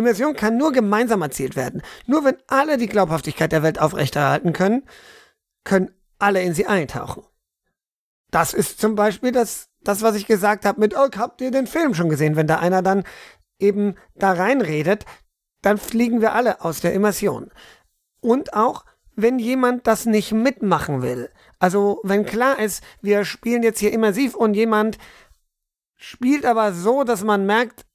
Immersion 0.00 0.34
kann 0.34 0.56
nur 0.56 0.72
gemeinsam 0.72 1.22
erzielt 1.22 1.56
werden. 1.56 1.82
Nur 2.06 2.24
wenn 2.24 2.36
alle 2.48 2.76
die 2.76 2.88
Glaubhaftigkeit 2.88 3.52
der 3.52 3.62
Welt 3.62 3.80
aufrechterhalten 3.80 4.52
können, 4.52 4.82
können 5.64 5.90
alle 6.18 6.42
in 6.42 6.54
sie 6.54 6.66
eintauchen. 6.66 7.22
Das 8.30 8.52
ist 8.54 8.80
zum 8.80 8.94
Beispiel 8.94 9.32
das 9.32 9.70
das, 9.82 10.02
was 10.02 10.14
ich 10.14 10.26
gesagt 10.26 10.64
habe 10.64 10.80
mit, 10.80 10.94
oh, 10.96 11.08
habt 11.16 11.40
ihr 11.40 11.50
den 11.50 11.66
Film 11.66 11.94
schon 11.94 12.08
gesehen? 12.08 12.36
Wenn 12.36 12.46
da 12.46 12.58
einer 12.58 12.82
dann 12.82 13.04
eben 13.58 13.94
da 14.14 14.32
reinredet, 14.32 15.04
dann 15.62 15.78
fliegen 15.78 16.20
wir 16.20 16.34
alle 16.34 16.62
aus 16.64 16.80
der 16.80 16.92
Immersion. 16.94 17.50
Und 18.20 18.54
auch, 18.54 18.84
wenn 19.16 19.38
jemand 19.38 19.86
das 19.86 20.06
nicht 20.06 20.32
mitmachen 20.32 21.02
will. 21.02 21.30
Also, 21.58 22.00
wenn 22.04 22.24
klar 22.24 22.58
ist, 22.58 22.82
wir 23.02 23.24
spielen 23.24 23.62
jetzt 23.62 23.80
hier 23.80 23.92
immersiv 23.92 24.34
und 24.34 24.54
jemand 24.54 24.98
spielt 25.96 26.46
aber 26.46 26.72
so, 26.72 27.04
dass 27.04 27.22
man 27.22 27.44
merkt, 27.44 27.86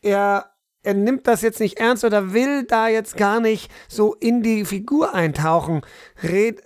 er, 0.00 0.55
er 0.86 0.94
nimmt 0.94 1.26
das 1.26 1.42
jetzt 1.42 1.58
nicht 1.58 1.78
ernst 1.78 2.04
oder 2.04 2.32
will 2.32 2.62
da 2.64 2.88
jetzt 2.88 3.16
gar 3.16 3.40
nicht 3.40 3.70
so 3.88 4.14
in 4.14 4.42
die 4.42 4.64
Figur 4.64 5.14
eintauchen, 5.14 5.82
red, 6.22 6.62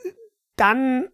dann 0.57 1.09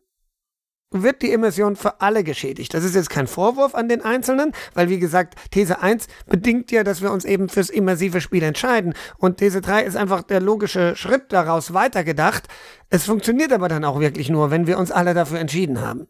wird 0.90 1.22
die 1.22 1.32
Immersion 1.32 1.76
für 1.76 2.00
alle 2.00 2.24
geschädigt. 2.24 2.74
Das 2.74 2.82
ist 2.82 2.94
jetzt 2.94 3.10
kein 3.10 3.26
Vorwurf 3.26 3.74
an 3.74 3.88
den 3.88 4.02
Einzelnen, 4.02 4.52
weil 4.74 4.88
wie 4.88 4.98
gesagt, 4.98 5.34
These 5.50 5.80
1 5.80 6.06
bedingt 6.26 6.72
ja, 6.72 6.82
dass 6.82 7.00
wir 7.00 7.12
uns 7.12 7.24
eben 7.24 7.48
fürs 7.48 7.70
immersive 7.70 8.20
Spiel 8.20 8.42
entscheiden. 8.42 8.94
Und 9.18 9.38
These 9.38 9.60
3 9.60 9.84
ist 9.84 9.96
einfach 9.96 10.22
der 10.22 10.40
logische 10.40 10.96
Schritt 10.96 11.32
daraus 11.32 11.74
weitergedacht. 11.74 12.48
Es 12.88 13.04
funktioniert 13.04 13.52
aber 13.52 13.68
dann 13.68 13.84
auch 13.84 14.00
wirklich 14.00 14.30
nur, 14.30 14.50
wenn 14.50 14.66
wir 14.66 14.78
uns 14.78 14.90
alle 14.90 15.14
dafür 15.14 15.38
entschieden 15.38 15.80
haben. 15.80 16.08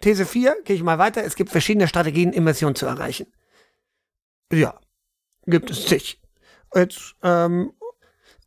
These 0.00 0.26
4, 0.26 0.56
gehe 0.64 0.76
ich 0.76 0.82
mal 0.82 0.98
weiter, 0.98 1.24
es 1.24 1.36
gibt 1.36 1.50
verschiedene 1.50 1.88
Strategien, 1.88 2.32
Immersion 2.32 2.74
zu 2.74 2.86
erreichen. 2.86 3.26
Ja, 4.52 4.78
gibt 5.46 5.70
es 5.70 5.86
sich. 5.86 6.20
Jetzt 6.74 7.14
ähm, 7.22 7.72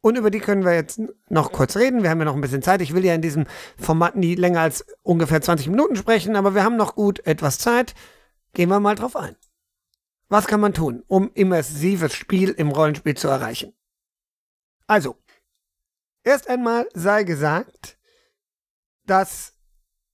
und 0.02 0.18
über 0.18 0.32
die 0.32 0.40
können 0.40 0.64
wir 0.64 0.74
jetzt 0.74 1.02
noch 1.28 1.52
kurz 1.52 1.76
reden. 1.76 2.04
Wir 2.04 2.10
haben 2.10 2.20
ja 2.20 2.26
noch 2.26 2.36
ein 2.36 2.42
bisschen 2.42 2.62
Zeit. 2.62 2.82
Ich 2.82 2.94
will 2.94 3.04
ja 3.04 3.14
in 3.14 3.22
diesem 3.22 3.46
Format 3.78 4.16
nie 4.16 4.36
länger 4.36 4.62
als 4.62 4.86
ungefähr 5.04 5.42
20 5.42 5.68
Minuten 5.68 5.96
sprechen, 5.98 6.36
aber 6.36 6.56
wir 6.56 6.64
haben 6.64 6.78
noch 6.78 6.96
gut 6.96 7.26
etwas 7.26 7.60
Zeit. 7.60 7.96
Gehen 8.54 8.70
wir 8.70 8.80
mal 8.80 8.96
drauf 8.96 9.16
ein. 9.16 9.36
Was 10.30 10.48
kann 10.48 10.62
man 10.62 10.74
tun, 10.74 11.04
um 11.08 11.32
immersives 11.34 12.14
Spiel 12.14 12.52
im 12.52 12.70
Rollenspiel 12.70 13.18
zu 13.18 13.28
erreichen? 13.28 13.74
Also, 14.88 15.18
erst 16.24 16.48
einmal 16.48 16.88
sei 16.94 17.24
gesagt, 17.24 17.98
dass 19.06 19.56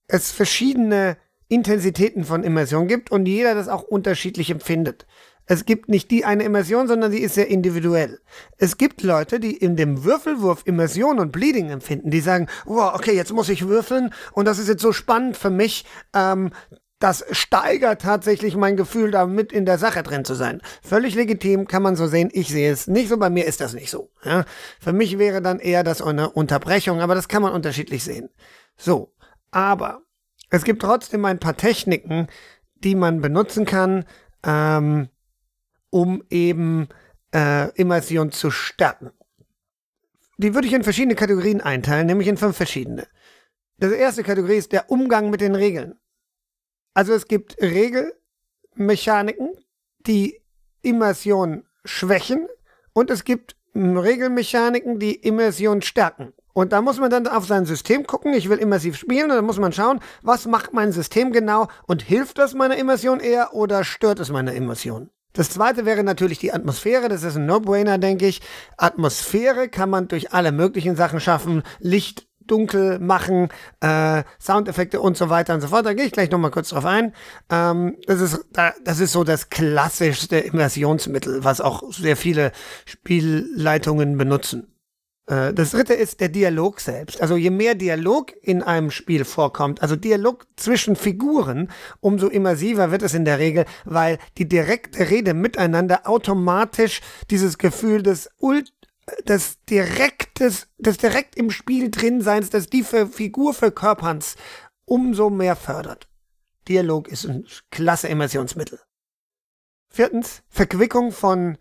es 0.08 0.32
verschiedene 0.32 1.16
Intensitäten 1.48 2.24
von 2.24 2.42
Immersion 2.42 2.88
gibt 2.88 3.12
und 3.12 3.26
jeder 3.26 3.54
das 3.54 3.68
auch 3.68 3.82
unterschiedlich 3.82 4.50
empfindet. 4.50 5.06
Es 5.46 5.64
gibt 5.64 5.88
nicht 5.88 6.10
die 6.10 6.24
eine 6.24 6.42
Immersion, 6.42 6.88
sondern 6.88 7.12
die 7.12 7.22
ist 7.22 7.34
sehr 7.34 7.48
individuell. 7.48 8.20
Es 8.58 8.76
gibt 8.76 9.02
Leute, 9.02 9.40
die 9.40 9.56
in 9.56 9.76
dem 9.76 10.04
Würfelwurf 10.04 10.62
Immersion 10.66 11.20
und 11.20 11.32
Bleeding 11.32 11.70
empfinden, 11.70 12.10
die 12.10 12.20
sagen, 12.20 12.48
wow, 12.64 12.92
okay, 12.94 13.14
jetzt 13.14 13.32
muss 13.32 13.48
ich 13.48 13.68
würfeln 13.68 14.12
und 14.32 14.46
das 14.46 14.58
ist 14.58 14.68
jetzt 14.68 14.82
so 14.82 14.92
spannend 14.92 15.36
für 15.36 15.50
mich, 15.50 15.84
ähm, 16.14 16.50
das 16.98 17.24
steigert 17.30 18.02
tatsächlich 18.02 18.56
mein 18.56 18.76
Gefühl, 18.76 19.10
da 19.10 19.26
mit 19.26 19.52
in 19.52 19.66
der 19.66 19.78
Sache 19.78 20.02
drin 20.02 20.24
zu 20.24 20.34
sein. 20.34 20.62
Völlig 20.82 21.14
legitim, 21.14 21.68
kann 21.68 21.82
man 21.82 21.94
so 21.94 22.06
sehen. 22.06 22.30
Ich 22.32 22.48
sehe 22.48 22.72
es 22.72 22.86
nicht 22.86 23.08
so, 23.08 23.18
bei 23.18 23.28
mir 23.28 23.44
ist 23.44 23.60
das 23.60 23.74
nicht 23.74 23.90
so. 23.90 24.10
Ja? 24.24 24.46
Für 24.80 24.94
mich 24.94 25.18
wäre 25.18 25.42
dann 25.42 25.58
eher 25.58 25.84
das 25.84 26.00
eine 26.00 26.30
Unterbrechung, 26.30 27.00
aber 27.00 27.14
das 27.14 27.28
kann 27.28 27.42
man 27.42 27.52
unterschiedlich 27.52 28.02
sehen. 28.02 28.30
So, 28.78 29.12
aber 29.50 30.02
es 30.48 30.64
gibt 30.64 30.82
trotzdem 30.82 31.24
ein 31.26 31.38
paar 31.38 31.56
Techniken, 31.56 32.28
die 32.76 32.94
man 32.94 33.20
benutzen 33.20 33.66
kann, 33.66 34.04
ähm, 34.42 35.08
um 35.96 36.22
eben 36.28 36.88
äh, 37.34 37.70
Immersion 37.70 38.30
zu 38.30 38.50
stärken. 38.50 39.12
Die 40.36 40.54
würde 40.54 40.68
ich 40.68 40.74
in 40.74 40.84
verschiedene 40.84 41.14
Kategorien 41.14 41.62
einteilen, 41.62 42.06
nämlich 42.06 42.28
in 42.28 42.36
fünf 42.36 42.54
verschiedene. 42.54 43.06
Das 43.78 43.92
erste 43.92 44.22
Kategorie 44.22 44.56
ist 44.56 44.72
der 44.72 44.90
Umgang 44.90 45.30
mit 45.30 45.40
den 45.40 45.54
Regeln. 45.54 45.94
Also 46.92 47.14
es 47.14 47.26
gibt 47.28 47.56
Regelmechaniken, 47.62 49.54
die 50.06 50.42
Immersion 50.82 51.64
schwächen 51.86 52.46
und 52.92 53.10
es 53.10 53.24
gibt 53.24 53.56
Regelmechaniken, 53.74 54.98
die 54.98 55.14
Immersion 55.14 55.80
stärken. 55.80 56.34
Und 56.52 56.74
da 56.74 56.82
muss 56.82 57.00
man 57.00 57.08
dann 57.08 57.26
auf 57.26 57.46
sein 57.46 57.64
System 57.64 58.06
gucken. 58.06 58.34
Ich 58.34 58.50
will 58.50 58.58
immersiv 58.58 58.98
spielen 58.98 59.30
und 59.30 59.36
dann 59.36 59.46
muss 59.46 59.58
man 59.58 59.72
schauen, 59.72 60.00
was 60.20 60.44
macht 60.44 60.74
mein 60.74 60.92
System 60.92 61.32
genau 61.32 61.68
und 61.86 62.02
hilft 62.02 62.36
das 62.36 62.52
meiner 62.52 62.76
Immersion 62.76 63.18
eher 63.20 63.54
oder 63.54 63.82
stört 63.82 64.20
es 64.20 64.30
meine 64.30 64.54
Immersion? 64.54 65.08
Das 65.36 65.50
zweite 65.50 65.84
wäre 65.84 66.02
natürlich 66.02 66.38
die 66.38 66.52
Atmosphäre. 66.52 67.08
Das 67.08 67.22
ist 67.22 67.36
ein 67.36 67.46
No-Brainer, 67.46 67.98
denke 67.98 68.26
ich. 68.26 68.40
Atmosphäre 68.78 69.68
kann 69.68 69.90
man 69.90 70.08
durch 70.08 70.32
alle 70.32 70.50
möglichen 70.50 70.96
Sachen 70.96 71.20
schaffen. 71.20 71.62
Licht, 71.78 72.26
dunkel 72.46 72.98
machen, 72.98 73.48
äh, 73.80 74.22
Soundeffekte 74.40 75.00
und 75.00 75.16
so 75.16 75.28
weiter 75.28 75.54
und 75.54 75.60
so 75.60 75.68
fort. 75.68 75.84
Da 75.84 75.94
gehe 75.94 76.06
ich 76.06 76.12
gleich 76.12 76.30
nochmal 76.30 76.50
kurz 76.50 76.70
drauf 76.70 76.84
ein. 76.84 77.12
Ähm, 77.50 77.96
das, 78.06 78.20
ist, 78.20 78.44
das 78.84 79.00
ist 79.00 79.12
so 79.12 79.24
das 79.24 79.50
klassischste 79.50 80.38
Immersionsmittel, 80.38 81.44
was 81.44 81.60
auch 81.60 81.82
sehr 81.92 82.16
viele 82.16 82.52
Spielleitungen 82.86 84.16
benutzen. 84.16 84.75
Äh, 85.26 85.52
das 85.52 85.70
dritte 85.72 85.94
ist 85.94 86.20
der 86.20 86.28
Dialog 86.28 86.80
selbst. 86.80 87.20
Also 87.20 87.36
je 87.36 87.50
mehr 87.50 87.74
Dialog 87.74 88.32
in 88.42 88.62
einem 88.62 88.90
Spiel 88.90 89.24
vorkommt, 89.24 89.82
also 89.82 89.96
Dialog 89.96 90.46
zwischen 90.56 90.96
Figuren, 90.96 91.70
umso 92.00 92.28
immersiver 92.28 92.90
wird 92.90 93.02
es 93.02 93.14
in 93.14 93.24
der 93.24 93.38
Regel, 93.38 93.64
weil 93.84 94.18
die 94.38 94.48
direkte 94.48 95.10
Rede 95.10 95.34
miteinander 95.34 96.08
automatisch 96.08 97.00
dieses 97.30 97.58
Gefühl 97.58 98.02
des 98.02 98.30
Ult 98.38 98.72
des 99.28 99.62
direktes, 99.66 100.68
des 100.78 100.98
direkt 100.98 101.36
im 101.36 101.50
Spiel 101.50 101.90
drin 101.90 102.20
seins, 102.20 102.50
des 102.50 102.68
die 102.68 102.82
Figur 102.82 103.54
verkörperns 103.54 104.36
umso 104.84 105.30
mehr 105.30 105.56
fördert. 105.56 106.08
Dialog 106.68 107.08
ist 107.08 107.26
ein 107.26 107.46
klasse 107.70 108.08
Immersionsmittel. 108.08 108.80
Viertens, 109.88 110.42
Verquickung 110.48 111.12
von 111.12 111.58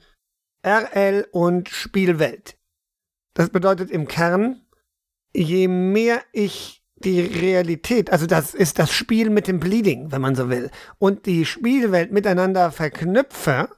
RL 0.64 1.28
und 1.32 1.70
Spielwelt. 1.70 2.58
Das 3.36 3.50
bedeutet 3.50 3.92
im 3.92 4.08
Kern, 4.08 4.62
je 5.34 5.68
mehr 5.68 6.22
ich 6.32 6.82
die 6.96 7.20
Realität, 7.20 8.10
also 8.12 8.26
das 8.26 8.54
ist 8.56 8.80
das 8.80 8.92
Spiel 8.92 9.30
mit 9.30 9.48
dem 9.48 9.60
Bleeding, 9.60 10.12
wenn 10.12 10.22
man 10.22 10.36
so 10.36 10.50
will, 10.50 10.72
und 10.98 11.26
die 11.26 11.46
Spielwelt 11.46 12.12
miteinander 12.12 12.72
verknüpfe, 12.72 13.70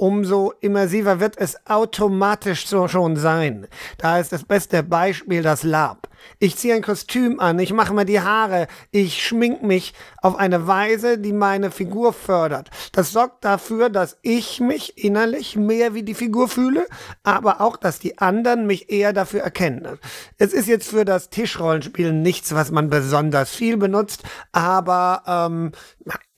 umso 0.00 0.54
immersiver 0.60 1.20
wird 1.20 1.36
es 1.36 1.58
automatisch 1.66 2.66
so 2.66 2.88
schon 2.88 3.16
sein. 3.16 3.66
Da 3.98 4.18
ist 4.18 4.32
das 4.32 4.44
beste 4.44 4.82
Beispiel 4.82 5.42
das 5.42 5.62
Lab. 5.62 6.08
Ich 6.38 6.56
ziehe 6.56 6.74
ein 6.74 6.82
Kostüm 6.82 7.38
an, 7.38 7.58
ich 7.58 7.72
mache 7.72 7.92
mir 7.92 8.06
die 8.06 8.20
Haare, 8.20 8.66
ich 8.90 9.22
schmink 9.22 9.62
mich 9.62 9.92
auf 10.22 10.36
eine 10.36 10.66
Weise, 10.66 11.18
die 11.18 11.32
meine 11.32 11.70
Figur 11.70 12.12
fördert. 12.12 12.70
Das 12.92 13.12
sorgt 13.12 13.44
dafür, 13.44 13.90
dass 13.90 14.18
ich 14.22 14.60
mich 14.60 15.02
innerlich 15.02 15.56
mehr 15.56 15.92
wie 15.94 16.02
die 16.02 16.14
Figur 16.14 16.48
fühle, 16.48 16.86
aber 17.22 17.60
auch, 17.60 17.76
dass 17.76 17.98
die 17.98 18.18
anderen 18.18 18.66
mich 18.66 18.90
eher 18.90 19.12
dafür 19.12 19.40
erkennen. 19.40 19.98
Es 20.38 20.52
ist 20.52 20.66
jetzt 20.66 20.88
für 20.88 21.04
das 21.04 21.28
Tischrollenspiel 21.28 22.12
nichts, 22.12 22.54
was 22.54 22.70
man 22.70 22.88
besonders 22.88 23.50
viel 23.50 23.76
benutzt, 23.76 24.22
aber 24.52 25.22
ähm, 25.26 25.72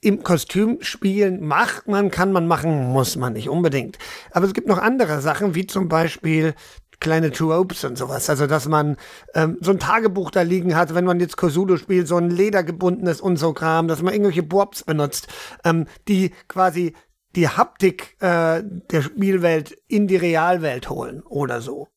im 0.02 0.24
Kostüm 0.24 0.78
spielen 0.80 1.46
macht 1.46 1.86
man, 1.86 2.10
kann 2.10 2.32
man 2.32 2.46
machen, 2.46 2.88
muss 2.92 3.16
man 3.16 3.34
nicht 3.34 3.48
unbedingt. 3.48 3.98
Aber 4.32 4.44
es 4.46 4.52
gibt 4.52 4.66
noch 4.66 4.78
andere 4.78 5.20
Sachen, 5.20 5.54
wie 5.54 5.66
zum 5.66 5.88
Beispiel 5.88 6.54
kleine 6.98 7.30
Tropes 7.30 7.84
und 7.84 7.96
sowas. 7.96 8.28
Also, 8.28 8.46
dass 8.46 8.66
man 8.66 8.96
ähm, 9.34 9.58
so 9.60 9.70
ein 9.70 9.78
Tagebuch 9.78 10.32
da 10.32 10.42
liegen 10.42 10.74
hat, 10.76 10.94
wenn 10.94 11.04
man 11.04 11.20
jetzt 11.20 11.36
Cthulhu 11.36 11.76
spielt, 11.76 12.08
so 12.08 12.16
ein 12.16 12.30
ledergebundenes 12.30 13.20
und 13.20 13.36
so 13.36 13.52
Kram, 13.52 13.86
dass 13.86 14.02
man 14.02 14.12
irgendwelche 14.12 14.42
Bobs 14.42 14.82
benutzt, 14.82 15.28
ähm, 15.64 15.86
die 16.08 16.32
quasi 16.48 16.94
die 17.36 17.48
Haptik 17.48 18.16
äh, 18.20 18.62
der 18.64 19.02
Spielwelt 19.02 19.76
in 19.86 20.08
die 20.08 20.16
Realwelt 20.16 20.90
holen 20.90 21.22
oder 21.22 21.60
so. 21.60 21.88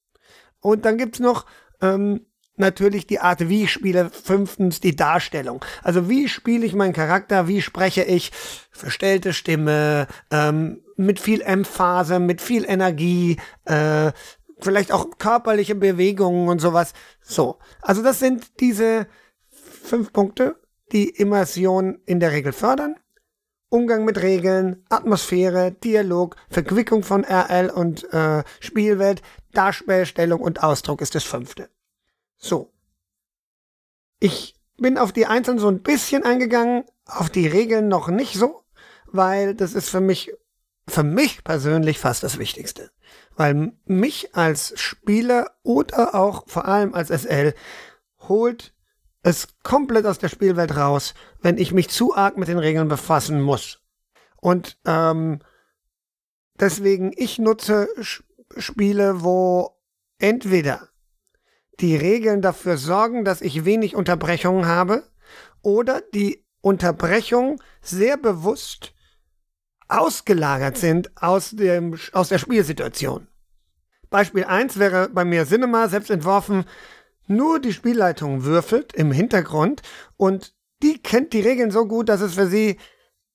Und 0.59 0.85
dann 0.85 0.97
gibt's 0.97 1.19
noch 1.19 1.45
ähm, 1.81 2.21
natürlich 2.57 3.07
die 3.07 3.19
Art, 3.19 3.49
wie 3.49 3.63
ich 3.63 3.71
spiele. 3.71 4.09
Fünftens 4.09 4.79
die 4.79 4.95
Darstellung. 4.95 5.63
Also 5.83 6.09
wie 6.09 6.27
spiele 6.27 6.65
ich 6.65 6.73
meinen 6.73 6.93
Charakter, 6.93 7.47
wie 7.47 7.61
spreche 7.61 8.03
ich, 8.03 8.31
verstellte 8.71 9.33
Stimme, 9.33 10.07
ähm, 10.31 10.81
mit 10.97 11.19
viel 11.19 11.41
Emphase, 11.41 12.19
mit 12.19 12.41
viel 12.41 12.65
Energie, 12.65 13.37
äh, 13.65 14.11
vielleicht 14.59 14.91
auch 14.91 15.17
körperliche 15.17 15.75
Bewegungen 15.75 16.47
und 16.47 16.59
sowas. 16.59 16.93
So, 17.21 17.59
also 17.81 18.01
das 18.01 18.19
sind 18.19 18.59
diese 18.59 19.07
fünf 19.49 20.13
Punkte, 20.13 20.55
die 20.91 21.09
Immersion 21.09 21.99
in 22.05 22.19
der 22.19 22.31
Regel 22.31 22.53
fördern. 22.53 22.95
Umgang 23.69 24.05
mit 24.05 24.21
Regeln, 24.21 24.85
Atmosphäre, 24.89 25.71
Dialog, 25.71 26.37
Verquickung 26.49 27.03
von 27.03 27.25
RL 27.25 27.69
und 27.69 28.11
äh, 28.13 28.43
Spielwelt, 28.59 29.21
Darstellung 29.53 30.39
und 30.39 30.63
Ausdruck 30.63 31.01
ist 31.01 31.15
das 31.15 31.23
fünfte. 31.23 31.69
So. 32.37 32.73
Ich 34.19 34.55
bin 34.77 34.97
auf 34.97 35.11
die 35.11 35.25
einzelnen 35.25 35.59
so 35.59 35.67
ein 35.67 35.81
bisschen 35.81 36.23
eingegangen, 36.23 36.83
auf 37.05 37.29
die 37.29 37.47
Regeln 37.47 37.87
noch 37.87 38.07
nicht 38.07 38.35
so, 38.35 38.63
weil 39.05 39.55
das 39.55 39.73
ist 39.73 39.89
für 39.89 40.01
mich, 40.01 40.33
für 40.87 41.03
mich 41.03 41.43
persönlich 41.43 41.99
fast 41.99 42.23
das 42.23 42.37
Wichtigste 42.37 42.91
weil 43.35 43.73
mich 43.85 44.35
als 44.35 44.73
Spieler 44.79 45.51
oder 45.63 46.15
auch 46.15 46.47
vor 46.47 46.65
allem 46.65 46.93
als 46.93 47.09
SL 47.09 47.53
holt 48.19 48.73
es 49.21 49.47
komplett 49.63 50.05
aus 50.05 50.19
der 50.19 50.29
Spielwelt 50.29 50.75
raus, 50.75 51.15
wenn 51.41 51.57
ich 51.57 51.71
mich 51.71 51.89
zu 51.89 52.15
arg 52.15 52.37
mit 52.37 52.47
den 52.47 52.59
Regeln 52.59 52.87
befassen 52.87 53.41
muss. 53.41 53.81
Und 54.39 54.77
ähm, 54.85 55.39
deswegen, 56.59 57.11
ich 57.15 57.39
nutze 57.39 57.87
Spiele, 58.57 59.23
wo 59.23 59.79
entweder 60.19 60.89
die 61.79 61.95
Regeln 61.95 62.41
dafür 62.41 62.77
sorgen, 62.77 63.25
dass 63.25 63.41
ich 63.41 63.65
wenig 63.65 63.95
Unterbrechungen 63.95 64.65
habe, 64.65 65.03
oder 65.61 66.01
die 66.13 66.45
Unterbrechungen 66.61 67.59
sehr 67.81 68.17
bewusst 68.17 68.93
ausgelagert 69.87 70.77
sind 70.77 71.11
aus, 71.21 71.51
dem, 71.51 71.97
aus 72.11 72.29
der 72.29 72.37
Spielsituation. 72.37 73.27
Beispiel 74.09 74.45
1 74.45 74.77
wäre 74.77 75.09
bei 75.09 75.25
mir 75.25 75.45
Cinema, 75.45 75.89
selbst 75.89 76.09
entworfen, 76.09 76.65
nur 77.27 77.59
die 77.59 77.73
Spielleitung 77.73 78.43
würfelt 78.43 78.93
im 78.93 79.11
Hintergrund 79.11 79.81
und 80.17 80.53
die 80.83 81.01
kennt 81.01 81.33
die 81.33 81.41
Regeln 81.41 81.71
so 81.71 81.87
gut, 81.87 82.09
dass 82.09 82.21
es 82.21 82.35
für 82.35 82.47
sie 82.47 82.77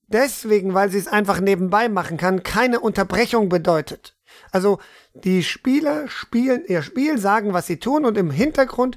deswegen, 0.06 0.74
weil 0.74 0.90
sie 0.90 0.98
es 0.98 1.08
einfach 1.08 1.40
nebenbei 1.40 1.88
machen 1.88 2.16
kann, 2.16 2.42
keine 2.42 2.80
Unterbrechung 2.80 3.48
bedeutet. 3.48 4.16
Also 4.50 4.78
die 5.14 5.42
Spieler 5.42 6.08
spielen 6.08 6.64
ihr 6.66 6.82
Spiel, 6.82 7.18
sagen, 7.18 7.52
was 7.52 7.66
sie 7.66 7.78
tun 7.78 8.04
und 8.04 8.16
im 8.16 8.30
Hintergrund 8.30 8.96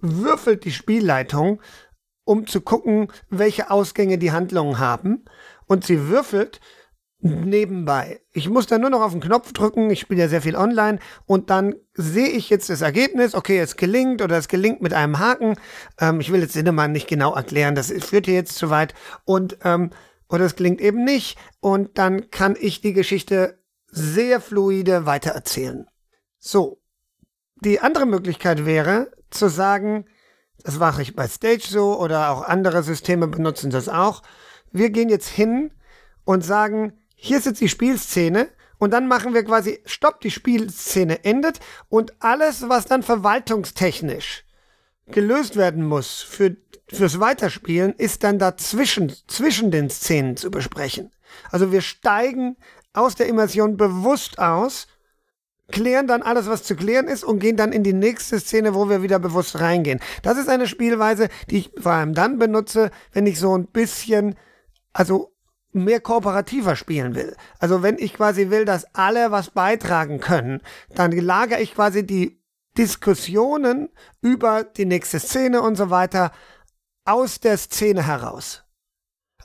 würfelt 0.00 0.64
die 0.64 0.72
Spielleitung, 0.72 1.60
um 2.24 2.46
zu 2.46 2.60
gucken, 2.60 3.08
welche 3.30 3.70
Ausgänge 3.70 4.18
die 4.18 4.32
Handlungen 4.32 4.78
haben. 4.78 5.24
Und 5.66 5.84
sie 5.84 6.08
würfelt 6.08 6.60
nebenbei. 7.20 8.20
Ich 8.32 8.48
muss 8.48 8.66
dann 8.66 8.82
nur 8.82 8.90
noch 8.90 9.00
auf 9.00 9.12
den 9.12 9.20
Knopf 9.20 9.52
drücken, 9.52 9.90
ich 9.90 10.00
spiele 10.00 10.22
ja 10.22 10.28
sehr 10.28 10.42
viel 10.42 10.56
online 10.56 10.98
und 11.24 11.50
dann 11.50 11.74
sehe 11.94 12.28
ich 12.28 12.50
jetzt 12.50 12.68
das 12.68 12.82
Ergebnis, 12.82 13.34
okay, 13.34 13.58
es 13.58 13.76
gelingt 13.76 14.22
oder 14.22 14.36
es 14.36 14.48
gelingt 14.48 14.82
mit 14.82 14.92
einem 14.92 15.18
Haken. 15.18 15.56
Ähm, 15.98 16.20
ich 16.20 16.30
will 16.30 16.40
jetzt 16.40 16.52
Sinnemann 16.52 16.92
nicht 16.92 17.08
genau 17.08 17.34
erklären, 17.34 17.74
das 17.74 17.90
führt 17.90 18.26
hier 18.26 18.34
jetzt 18.34 18.56
zu 18.56 18.70
weit 18.70 18.94
und 19.24 19.58
ähm, 19.64 19.90
oder 20.28 20.44
es 20.44 20.56
gelingt 20.56 20.80
eben 20.80 21.04
nicht 21.04 21.38
und 21.60 21.98
dann 21.98 22.30
kann 22.30 22.56
ich 22.58 22.80
die 22.80 22.92
Geschichte 22.92 23.58
sehr 23.88 24.40
fluide 24.40 25.06
weitererzählen. 25.06 25.88
So, 26.38 26.80
die 27.62 27.80
andere 27.80 28.06
Möglichkeit 28.06 28.66
wäre 28.66 29.10
zu 29.30 29.48
sagen, 29.48 30.06
das 30.62 30.78
mache 30.78 31.02
ich 31.02 31.14
bei 31.14 31.28
Stage 31.28 31.66
so 31.68 31.98
oder 31.98 32.30
auch 32.30 32.42
andere 32.42 32.82
Systeme 32.82 33.28
benutzen 33.28 33.70
das 33.70 33.88
auch. 33.88 34.22
Wir 34.72 34.90
gehen 34.90 35.08
jetzt 35.08 35.28
hin 35.28 35.70
und 36.24 36.44
sagen, 36.44 36.92
hier 37.14 37.38
ist 37.38 37.46
jetzt 37.46 37.60
die 37.60 37.68
Spielszene 37.68 38.48
und 38.78 38.90
dann 38.90 39.08
machen 39.08 39.32
wir 39.32 39.44
quasi, 39.44 39.80
stopp, 39.86 40.20
die 40.20 40.30
Spielszene 40.30 41.24
endet 41.24 41.60
und 41.88 42.14
alles, 42.20 42.68
was 42.68 42.86
dann 42.86 43.02
verwaltungstechnisch 43.02 44.44
gelöst 45.06 45.56
werden 45.56 45.86
muss 45.86 46.20
für, 46.22 46.56
fürs 46.88 47.20
Weiterspielen, 47.20 47.94
ist 47.94 48.24
dann 48.24 48.38
dazwischen, 48.38 49.12
zwischen 49.28 49.70
den 49.70 49.88
Szenen 49.88 50.36
zu 50.36 50.50
besprechen. 50.50 51.12
Also 51.50 51.72
wir 51.72 51.80
steigen 51.80 52.56
aus 52.96 53.14
der 53.14 53.26
Immersion 53.26 53.76
bewusst 53.76 54.38
aus, 54.38 54.86
klären 55.68 56.06
dann 56.06 56.22
alles, 56.22 56.48
was 56.48 56.62
zu 56.62 56.76
klären 56.76 57.08
ist 57.08 57.24
und 57.24 57.38
gehen 57.38 57.56
dann 57.56 57.72
in 57.72 57.82
die 57.82 57.92
nächste 57.92 58.38
Szene, 58.38 58.74
wo 58.74 58.88
wir 58.88 59.02
wieder 59.02 59.18
bewusst 59.18 59.60
reingehen. 59.60 60.00
Das 60.22 60.38
ist 60.38 60.48
eine 60.48 60.66
Spielweise, 60.66 61.28
die 61.50 61.58
ich 61.58 61.72
vor 61.78 61.92
allem 61.92 62.14
dann 62.14 62.38
benutze, 62.38 62.90
wenn 63.12 63.26
ich 63.26 63.38
so 63.38 63.56
ein 63.56 63.66
bisschen, 63.66 64.36
also 64.92 65.32
mehr 65.72 66.00
kooperativer 66.00 66.76
spielen 66.76 67.14
will. 67.14 67.36
Also 67.58 67.82
wenn 67.82 67.98
ich 67.98 68.14
quasi 68.14 68.50
will, 68.50 68.64
dass 68.64 68.94
alle 68.94 69.30
was 69.30 69.50
beitragen 69.50 70.20
können, 70.20 70.62
dann 70.94 71.12
lagere 71.12 71.60
ich 71.60 71.74
quasi 71.74 72.06
die 72.06 72.40
Diskussionen 72.78 73.88
über 74.20 74.64
die 74.64 74.86
nächste 74.86 75.18
Szene 75.18 75.62
und 75.62 75.76
so 75.76 75.90
weiter 75.90 76.32
aus 77.04 77.40
der 77.40 77.56
Szene 77.58 78.06
heraus. 78.06 78.65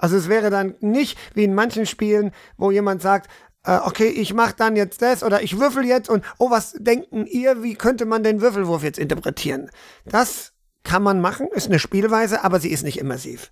Also 0.01 0.17
es 0.17 0.27
wäre 0.27 0.49
dann 0.49 0.75
nicht 0.81 1.17
wie 1.33 1.43
in 1.43 1.53
manchen 1.53 1.85
Spielen, 1.85 2.31
wo 2.57 2.71
jemand 2.71 3.01
sagt, 3.01 3.29
äh, 3.63 3.77
okay, 3.83 4.07
ich 4.07 4.33
mache 4.33 4.55
dann 4.57 4.75
jetzt 4.75 5.01
das 5.01 5.23
oder 5.23 5.43
ich 5.43 5.59
würfel 5.59 5.85
jetzt 5.85 6.09
und 6.09 6.25
oh, 6.39 6.49
was 6.49 6.73
denken 6.73 7.25
ihr, 7.27 7.63
wie 7.63 7.75
könnte 7.75 8.05
man 8.05 8.23
den 8.23 8.41
Würfelwurf 8.41 8.83
jetzt 8.83 8.99
interpretieren? 8.99 9.69
Das 10.05 10.53
kann 10.83 11.03
man 11.03 11.21
machen, 11.21 11.47
ist 11.53 11.67
eine 11.67 11.77
Spielweise, 11.77 12.43
aber 12.43 12.59
sie 12.59 12.71
ist 12.71 12.83
nicht 12.83 12.99
immersiv 12.99 13.51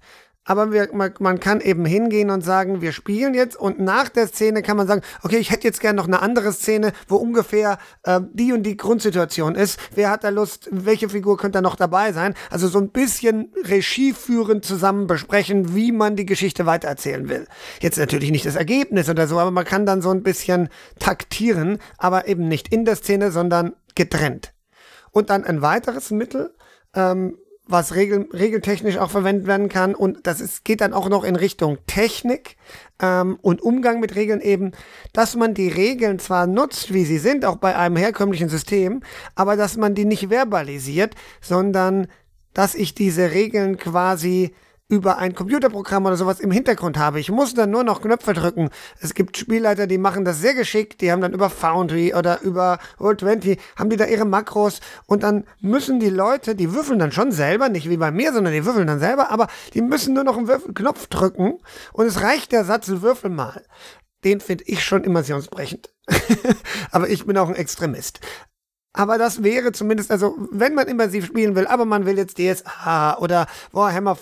aber 0.49 0.71
wir, 0.71 0.89
man, 0.93 1.39
kann 1.39 1.61
eben 1.61 1.85
hingehen 1.85 2.31
und 2.31 2.43
sagen, 2.43 2.81
wir 2.81 2.91
spielen 2.91 3.35
jetzt 3.35 3.55
und 3.55 3.79
nach 3.79 4.09
der 4.09 4.25
Szene 4.25 4.63
kann 4.63 4.77
man 4.77 4.87
sagen, 4.87 5.01
okay, 5.21 5.37
ich 5.37 5.51
hätte 5.51 5.67
jetzt 5.67 5.79
gerne 5.79 5.97
noch 5.97 6.07
eine 6.07 6.23
andere 6.23 6.51
Szene, 6.53 6.91
wo 7.07 7.17
ungefähr 7.17 7.77
äh, 8.01 8.19
die 8.33 8.51
und 8.51 8.63
die 8.63 8.75
Grundsituation 8.75 9.53
ist. 9.53 9.79
Wer 9.93 10.09
hat 10.09 10.23
da 10.23 10.29
Lust, 10.29 10.67
welche 10.71 11.07
Figur 11.07 11.37
könnte 11.37 11.57
da 11.57 11.61
noch 11.61 11.75
dabei 11.75 12.13
sein? 12.13 12.33
Also 12.49 12.67
so 12.67 12.79
ein 12.79 12.89
bisschen 12.89 13.53
Regie 13.63 14.11
führen, 14.11 14.63
zusammen 14.63 15.05
besprechen, 15.05 15.75
wie 15.75 15.91
man 15.91 16.15
die 16.15 16.25
Geschichte 16.25 16.65
weitererzählen 16.65 17.29
will. 17.29 17.45
Jetzt 17.79 17.99
natürlich 17.99 18.31
nicht 18.31 18.47
das 18.47 18.55
Ergebnis 18.55 19.07
oder 19.07 19.27
so, 19.27 19.37
aber 19.37 19.51
man 19.51 19.65
kann 19.65 19.85
dann 19.85 20.01
so 20.01 20.09
ein 20.09 20.23
bisschen 20.23 20.69
taktieren, 20.97 21.77
aber 21.99 22.27
eben 22.27 22.47
nicht 22.47 22.73
in 22.73 22.85
der 22.85 22.95
Szene, 22.95 23.29
sondern 23.29 23.73
getrennt. 23.93 24.53
Und 25.11 25.29
dann 25.29 25.43
ein 25.43 25.61
weiteres 25.61 26.09
Mittel, 26.09 26.55
ähm, 26.95 27.37
was 27.69 27.95
regel, 27.95 28.27
regeltechnisch 28.33 28.97
auch 28.97 29.11
verwendet 29.11 29.47
werden 29.47 29.69
kann. 29.69 29.93
Und 29.95 30.25
das 30.25 30.41
ist, 30.41 30.65
geht 30.65 30.81
dann 30.81 30.93
auch 30.93 31.07
noch 31.07 31.23
in 31.23 31.35
Richtung 31.35 31.77
Technik 31.85 32.57
ähm, 32.99 33.37
und 33.41 33.61
Umgang 33.61 33.99
mit 33.99 34.15
Regeln 34.15 34.41
eben, 34.41 34.71
dass 35.13 35.35
man 35.35 35.53
die 35.53 35.69
Regeln 35.69 36.19
zwar 36.19 36.47
nutzt, 36.47 36.93
wie 36.93 37.05
sie 37.05 37.19
sind, 37.19 37.45
auch 37.45 37.57
bei 37.57 37.75
einem 37.75 37.95
herkömmlichen 37.95 38.49
System, 38.49 39.01
aber 39.35 39.55
dass 39.55 39.77
man 39.77 39.93
die 39.93 40.05
nicht 40.05 40.29
verbalisiert, 40.29 41.13
sondern 41.41 42.07
dass 42.53 42.73
ich 42.73 42.95
diese 42.95 43.31
Regeln 43.31 43.77
quasi 43.77 44.53
über 44.89 45.19
ein 45.19 45.35
Computerprogramm 45.35 46.07
oder 46.07 46.17
sowas 46.17 46.39
im 46.39 46.49
Hintergrund 46.49 46.97
habe. 46.97 47.19
Ich 47.19 47.29
muss 47.29 47.53
dann 47.53 47.69
nur 47.69 47.83
noch 47.83 48.01
Knöpfe 48.01 48.33
drücken. 48.33 48.71
Es 48.99 49.13
gibt 49.13 49.37
Spielleiter, 49.37 49.85
die 49.85 49.99
machen 49.99 50.25
das 50.25 50.41
sehr 50.41 50.55
geschickt. 50.55 51.01
Die 51.01 51.11
haben 51.11 51.21
dann 51.21 51.33
über 51.33 51.51
Foundry 51.51 52.15
oder 52.15 52.41
über 52.41 52.79
Roll20, 52.99 53.59
haben 53.77 53.91
die 53.91 53.97
da 53.97 54.05
ihre 54.05 54.25
Makros 54.25 54.81
und 55.05 55.21
dann 55.21 55.45
müssen 55.61 55.99
die 55.99 56.09
Leute, 56.09 56.55
die 56.55 56.73
würfeln 56.73 56.97
dann 56.97 57.11
schon 57.11 57.31
selber, 57.31 57.69
nicht 57.69 57.87
wie 57.87 57.97
bei 57.97 58.09
mir, 58.11 58.33
sondern 58.33 58.51
die 58.51 58.65
würfeln 58.65 58.87
dann 58.87 58.99
selber, 58.99 59.29
aber 59.29 59.47
die 59.75 59.81
müssen 59.81 60.15
nur 60.15 60.23
noch 60.23 60.37
einen 60.37 60.47
Würfel 60.47 60.73
Knopf 60.73 61.05
drücken 61.07 61.59
und 61.93 62.07
es 62.07 62.21
reicht 62.21 62.51
der 62.51 62.65
Satz, 62.65 62.89
würfel 62.89 63.29
mal. 63.29 63.63
Den 64.23 64.41
finde 64.41 64.63
ich 64.65 64.83
schon 64.83 65.03
immersionsbrechend. 65.03 65.93
aber 66.91 67.09
ich 67.09 67.25
bin 67.25 67.37
auch 67.37 67.47
ein 67.47 67.55
Extremist. 67.55 68.19
Aber 68.91 69.19
das 69.19 69.43
wäre 69.43 69.71
zumindest, 69.71 70.09
also 70.09 70.35
wenn 70.51 70.73
man 70.73 70.87
immersiv 70.87 71.27
spielen 71.27 71.55
will, 71.55 71.67
aber 71.67 71.85
man 71.85 72.07
will 72.07 72.17
jetzt 72.17 72.39
DSA 72.39 73.17
oder 73.19 73.45
Warhammer 73.71 74.17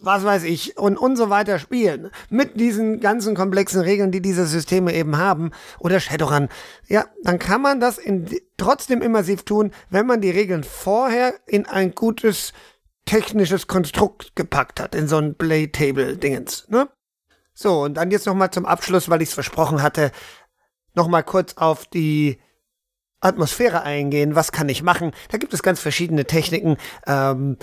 was 0.00 0.24
weiß 0.24 0.44
ich, 0.44 0.76
und, 0.76 0.96
und 0.96 1.16
so 1.16 1.30
weiter 1.30 1.58
spielen. 1.58 2.10
Mit 2.30 2.60
diesen 2.60 3.00
ganzen 3.00 3.34
komplexen 3.34 3.80
Regeln, 3.80 4.12
die 4.12 4.22
diese 4.22 4.46
Systeme 4.46 4.94
eben 4.94 5.16
haben, 5.16 5.50
oder 5.78 6.00
Shadowrun, 6.00 6.48
ja, 6.88 7.06
dann 7.22 7.38
kann 7.38 7.62
man 7.62 7.80
das 7.80 7.98
in, 7.98 8.28
trotzdem 8.56 9.02
immersiv 9.02 9.42
tun, 9.44 9.72
wenn 9.90 10.06
man 10.06 10.20
die 10.20 10.30
Regeln 10.30 10.64
vorher 10.64 11.34
in 11.46 11.66
ein 11.66 11.94
gutes 11.94 12.52
technisches 13.04 13.66
Konstrukt 13.66 14.34
gepackt 14.36 14.80
hat, 14.80 14.94
in 14.94 15.08
so 15.08 15.16
ein 15.16 15.34
Playtable-Dingens, 15.36 16.68
ne? 16.68 16.88
So, 17.54 17.84
und 17.84 17.94
dann 17.94 18.10
jetzt 18.10 18.26
nochmal 18.26 18.50
zum 18.50 18.66
Abschluss, 18.66 19.08
weil 19.08 19.22
ich 19.22 19.30
es 19.30 19.34
versprochen 19.34 19.82
hatte, 19.82 20.10
nochmal 20.94 21.22
kurz 21.22 21.54
auf 21.54 21.86
die 21.86 22.38
Atmosphäre 23.20 23.82
eingehen. 23.82 24.34
Was 24.34 24.52
kann 24.52 24.68
ich 24.68 24.82
machen? 24.82 25.12
Da 25.30 25.38
gibt 25.38 25.54
es 25.54 25.62
ganz 25.62 25.80
verschiedene 25.80 26.26
Techniken. 26.26 26.76
Ähm, 27.06 27.56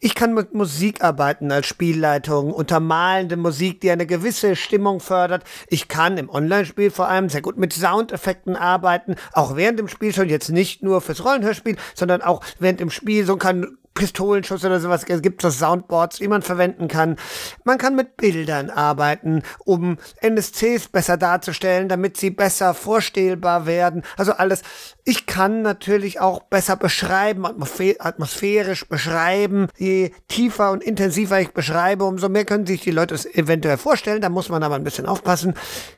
ich 0.00 0.14
kann 0.14 0.32
mit 0.32 0.54
Musik 0.54 1.04
arbeiten 1.04 1.52
als 1.52 1.66
Spielleitung, 1.66 2.52
untermalende 2.52 3.36
Musik, 3.36 3.82
die 3.82 3.90
eine 3.90 4.06
gewisse 4.06 4.56
Stimmung 4.56 4.98
fördert. 4.98 5.44
Ich 5.68 5.88
kann 5.88 6.16
im 6.16 6.30
Online-Spiel 6.30 6.90
vor 6.90 7.08
allem 7.08 7.28
sehr 7.28 7.42
gut 7.42 7.58
mit 7.58 7.74
Soundeffekten 7.74 8.56
arbeiten, 8.56 9.16
auch 9.32 9.56
während 9.56 9.78
dem 9.78 9.88
Spiel 9.88 10.14
schon 10.14 10.30
jetzt 10.30 10.48
nicht 10.48 10.82
nur 10.82 11.02
fürs 11.02 11.22
Rollenhörspiel, 11.22 11.76
sondern 11.94 12.22
auch 12.22 12.42
während 12.58 12.80
im 12.80 12.90
Spiel 12.90 13.26
so 13.26 13.36
kann 13.36 13.76
Pistolenschuss 13.94 14.64
oder 14.64 14.80
sowas. 14.80 15.04
Es 15.06 15.22
gibt 15.22 15.42
so 15.42 15.50
Soundboards, 15.50 16.18
die 16.18 16.28
man 16.28 16.42
verwenden 16.42 16.88
kann. 16.88 17.16
Man 17.64 17.78
kann 17.78 17.96
mit 17.96 18.16
Bildern 18.16 18.70
arbeiten, 18.70 19.42
um 19.64 19.98
NSCs 20.20 20.88
besser 20.88 21.16
darzustellen, 21.16 21.88
damit 21.88 22.16
sie 22.16 22.30
besser 22.30 22.74
vorstellbar 22.74 23.66
werden. 23.66 24.02
Also 24.16 24.32
alles. 24.32 24.62
Ich 25.04 25.26
kann 25.26 25.62
natürlich 25.62 26.20
auch 26.20 26.44
besser 26.44 26.76
beschreiben, 26.76 27.44
atmosphärisch 27.44 28.88
beschreiben. 28.88 29.68
Je 29.76 30.12
tiefer 30.28 30.70
und 30.70 30.84
intensiver 30.84 31.40
ich 31.40 31.50
beschreibe, 31.50 32.04
umso 32.04 32.28
mehr 32.28 32.44
können 32.44 32.66
sich 32.66 32.82
die 32.82 32.90
Leute 32.90 33.14
es 33.14 33.26
eventuell 33.26 33.76
vorstellen. 33.76 34.20
Da 34.20 34.28
muss 34.28 34.48
man 34.48 34.62
aber 34.62 34.76
ein 34.76 34.84
bisschen 34.84 35.06
aufpassen. 35.06 35.54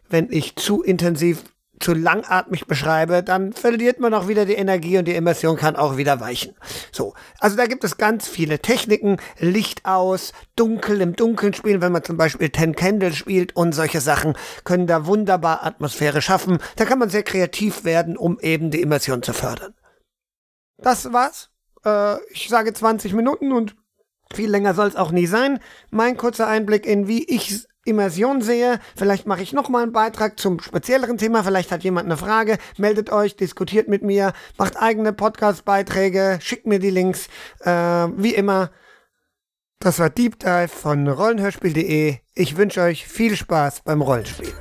Wenn 0.09 0.29
ich 0.31 0.57
zu 0.57 0.83
intensiv 0.83 1.45
zu 1.83 1.95
langatmig 1.95 2.67
beschreibe, 2.67 3.23
dann 3.23 3.53
verliert 3.53 4.01
man 4.01 4.15
auch 4.15 4.29
wieder 4.29 4.47
die 4.47 4.55
Energie 4.55 4.99
und 4.99 5.07
die 5.07 5.15
Immersion 5.15 5.57
kann 5.57 5.77
auch 5.77 5.97
wieder 5.97 6.21
weichen. 6.21 6.55
So, 6.93 7.15
also 7.39 7.57
da 7.57 7.67
gibt 7.67 7.85
es 7.85 7.97
ganz 7.97 8.29
viele 8.29 8.61
Techniken, 8.61 9.19
Licht 9.39 9.85
aus, 9.85 10.33
dunkel 10.57 11.01
im 11.01 11.17
Dunkeln 11.17 11.55
spielen, 11.55 11.83
wenn 11.83 11.93
man 11.93 12.05
zum 12.05 12.17
Beispiel 12.17 12.51
Ten 12.51 12.75
Candle 12.75 13.13
spielt 13.13 13.57
und 13.57 13.73
solche 13.73 14.01
Sachen 14.01 14.35
können 14.65 14.87
da 14.87 15.07
wunderbar 15.07 15.65
Atmosphäre 15.65 16.23
schaffen. 16.23 16.59
Da 16.77 16.85
kann 16.85 16.99
man 16.99 17.11
sehr 17.11 17.23
kreativ 17.23 17.85
werden, 17.85 18.17
um 18.17 18.39
eben 18.41 18.71
die 18.71 18.81
Immersion 18.81 19.23
zu 19.23 19.33
fördern. 19.33 19.75
Das 20.79 21.13
war's. 21.13 21.51
Äh, 21.85 22.17
ich 22.33 22.49
sage 22.49 22.73
20 22.73 23.13
Minuten 23.13 23.53
und 23.53 23.77
Viel 24.35 24.51
länger 24.51 24.75
soll 24.75 24.89
es 24.89 24.97
auch 24.97 25.11
nie 25.11 25.27
sein. 25.27 25.61
Mein 25.91 26.17
kurzer 26.17 26.49
Einblick 26.49 26.87
in 26.87 27.07
wie 27.07 27.25
ich 27.25 27.67
Immersion 27.85 28.43
sehe. 28.43 28.79
Vielleicht 28.97 29.27
mache 29.27 29.43
ich 29.43 29.53
nochmal 29.53 29.83
einen 29.83 29.93
Beitrag 29.93 30.39
zum 30.39 30.61
spezielleren 30.61 31.19
Thema. 31.19 31.43
Vielleicht 31.45 31.73
hat 31.73 31.83
jemand 31.85 32.07
eine 32.07 32.17
Frage. 32.17 32.59
Meldet 32.77 33.11
euch, 33.11 33.37
diskutiert 33.37 33.89
mit 33.89 34.03
mir, 34.03 34.33
macht 34.59 34.77
eigene 34.77 35.13
Podcast-Beiträge, 35.13 36.39
schickt 36.41 36.67
mir 36.67 36.79
die 36.79 36.91
Links. 36.91 37.29
Äh, 37.61 37.71
wie 37.71 38.35
immer. 38.35 38.71
Das 39.79 39.99
war 39.99 40.11
Deep 40.11 40.39
Dive 40.39 40.69
von 40.69 41.09
rollenhörspiel.de. 41.09 42.19
Ich 42.35 42.57
wünsche 42.57 42.83
euch 42.83 43.07
viel 43.07 43.37
Spaß 43.37 43.83
beim 43.83 44.01
Rollenspiel. 44.01 44.53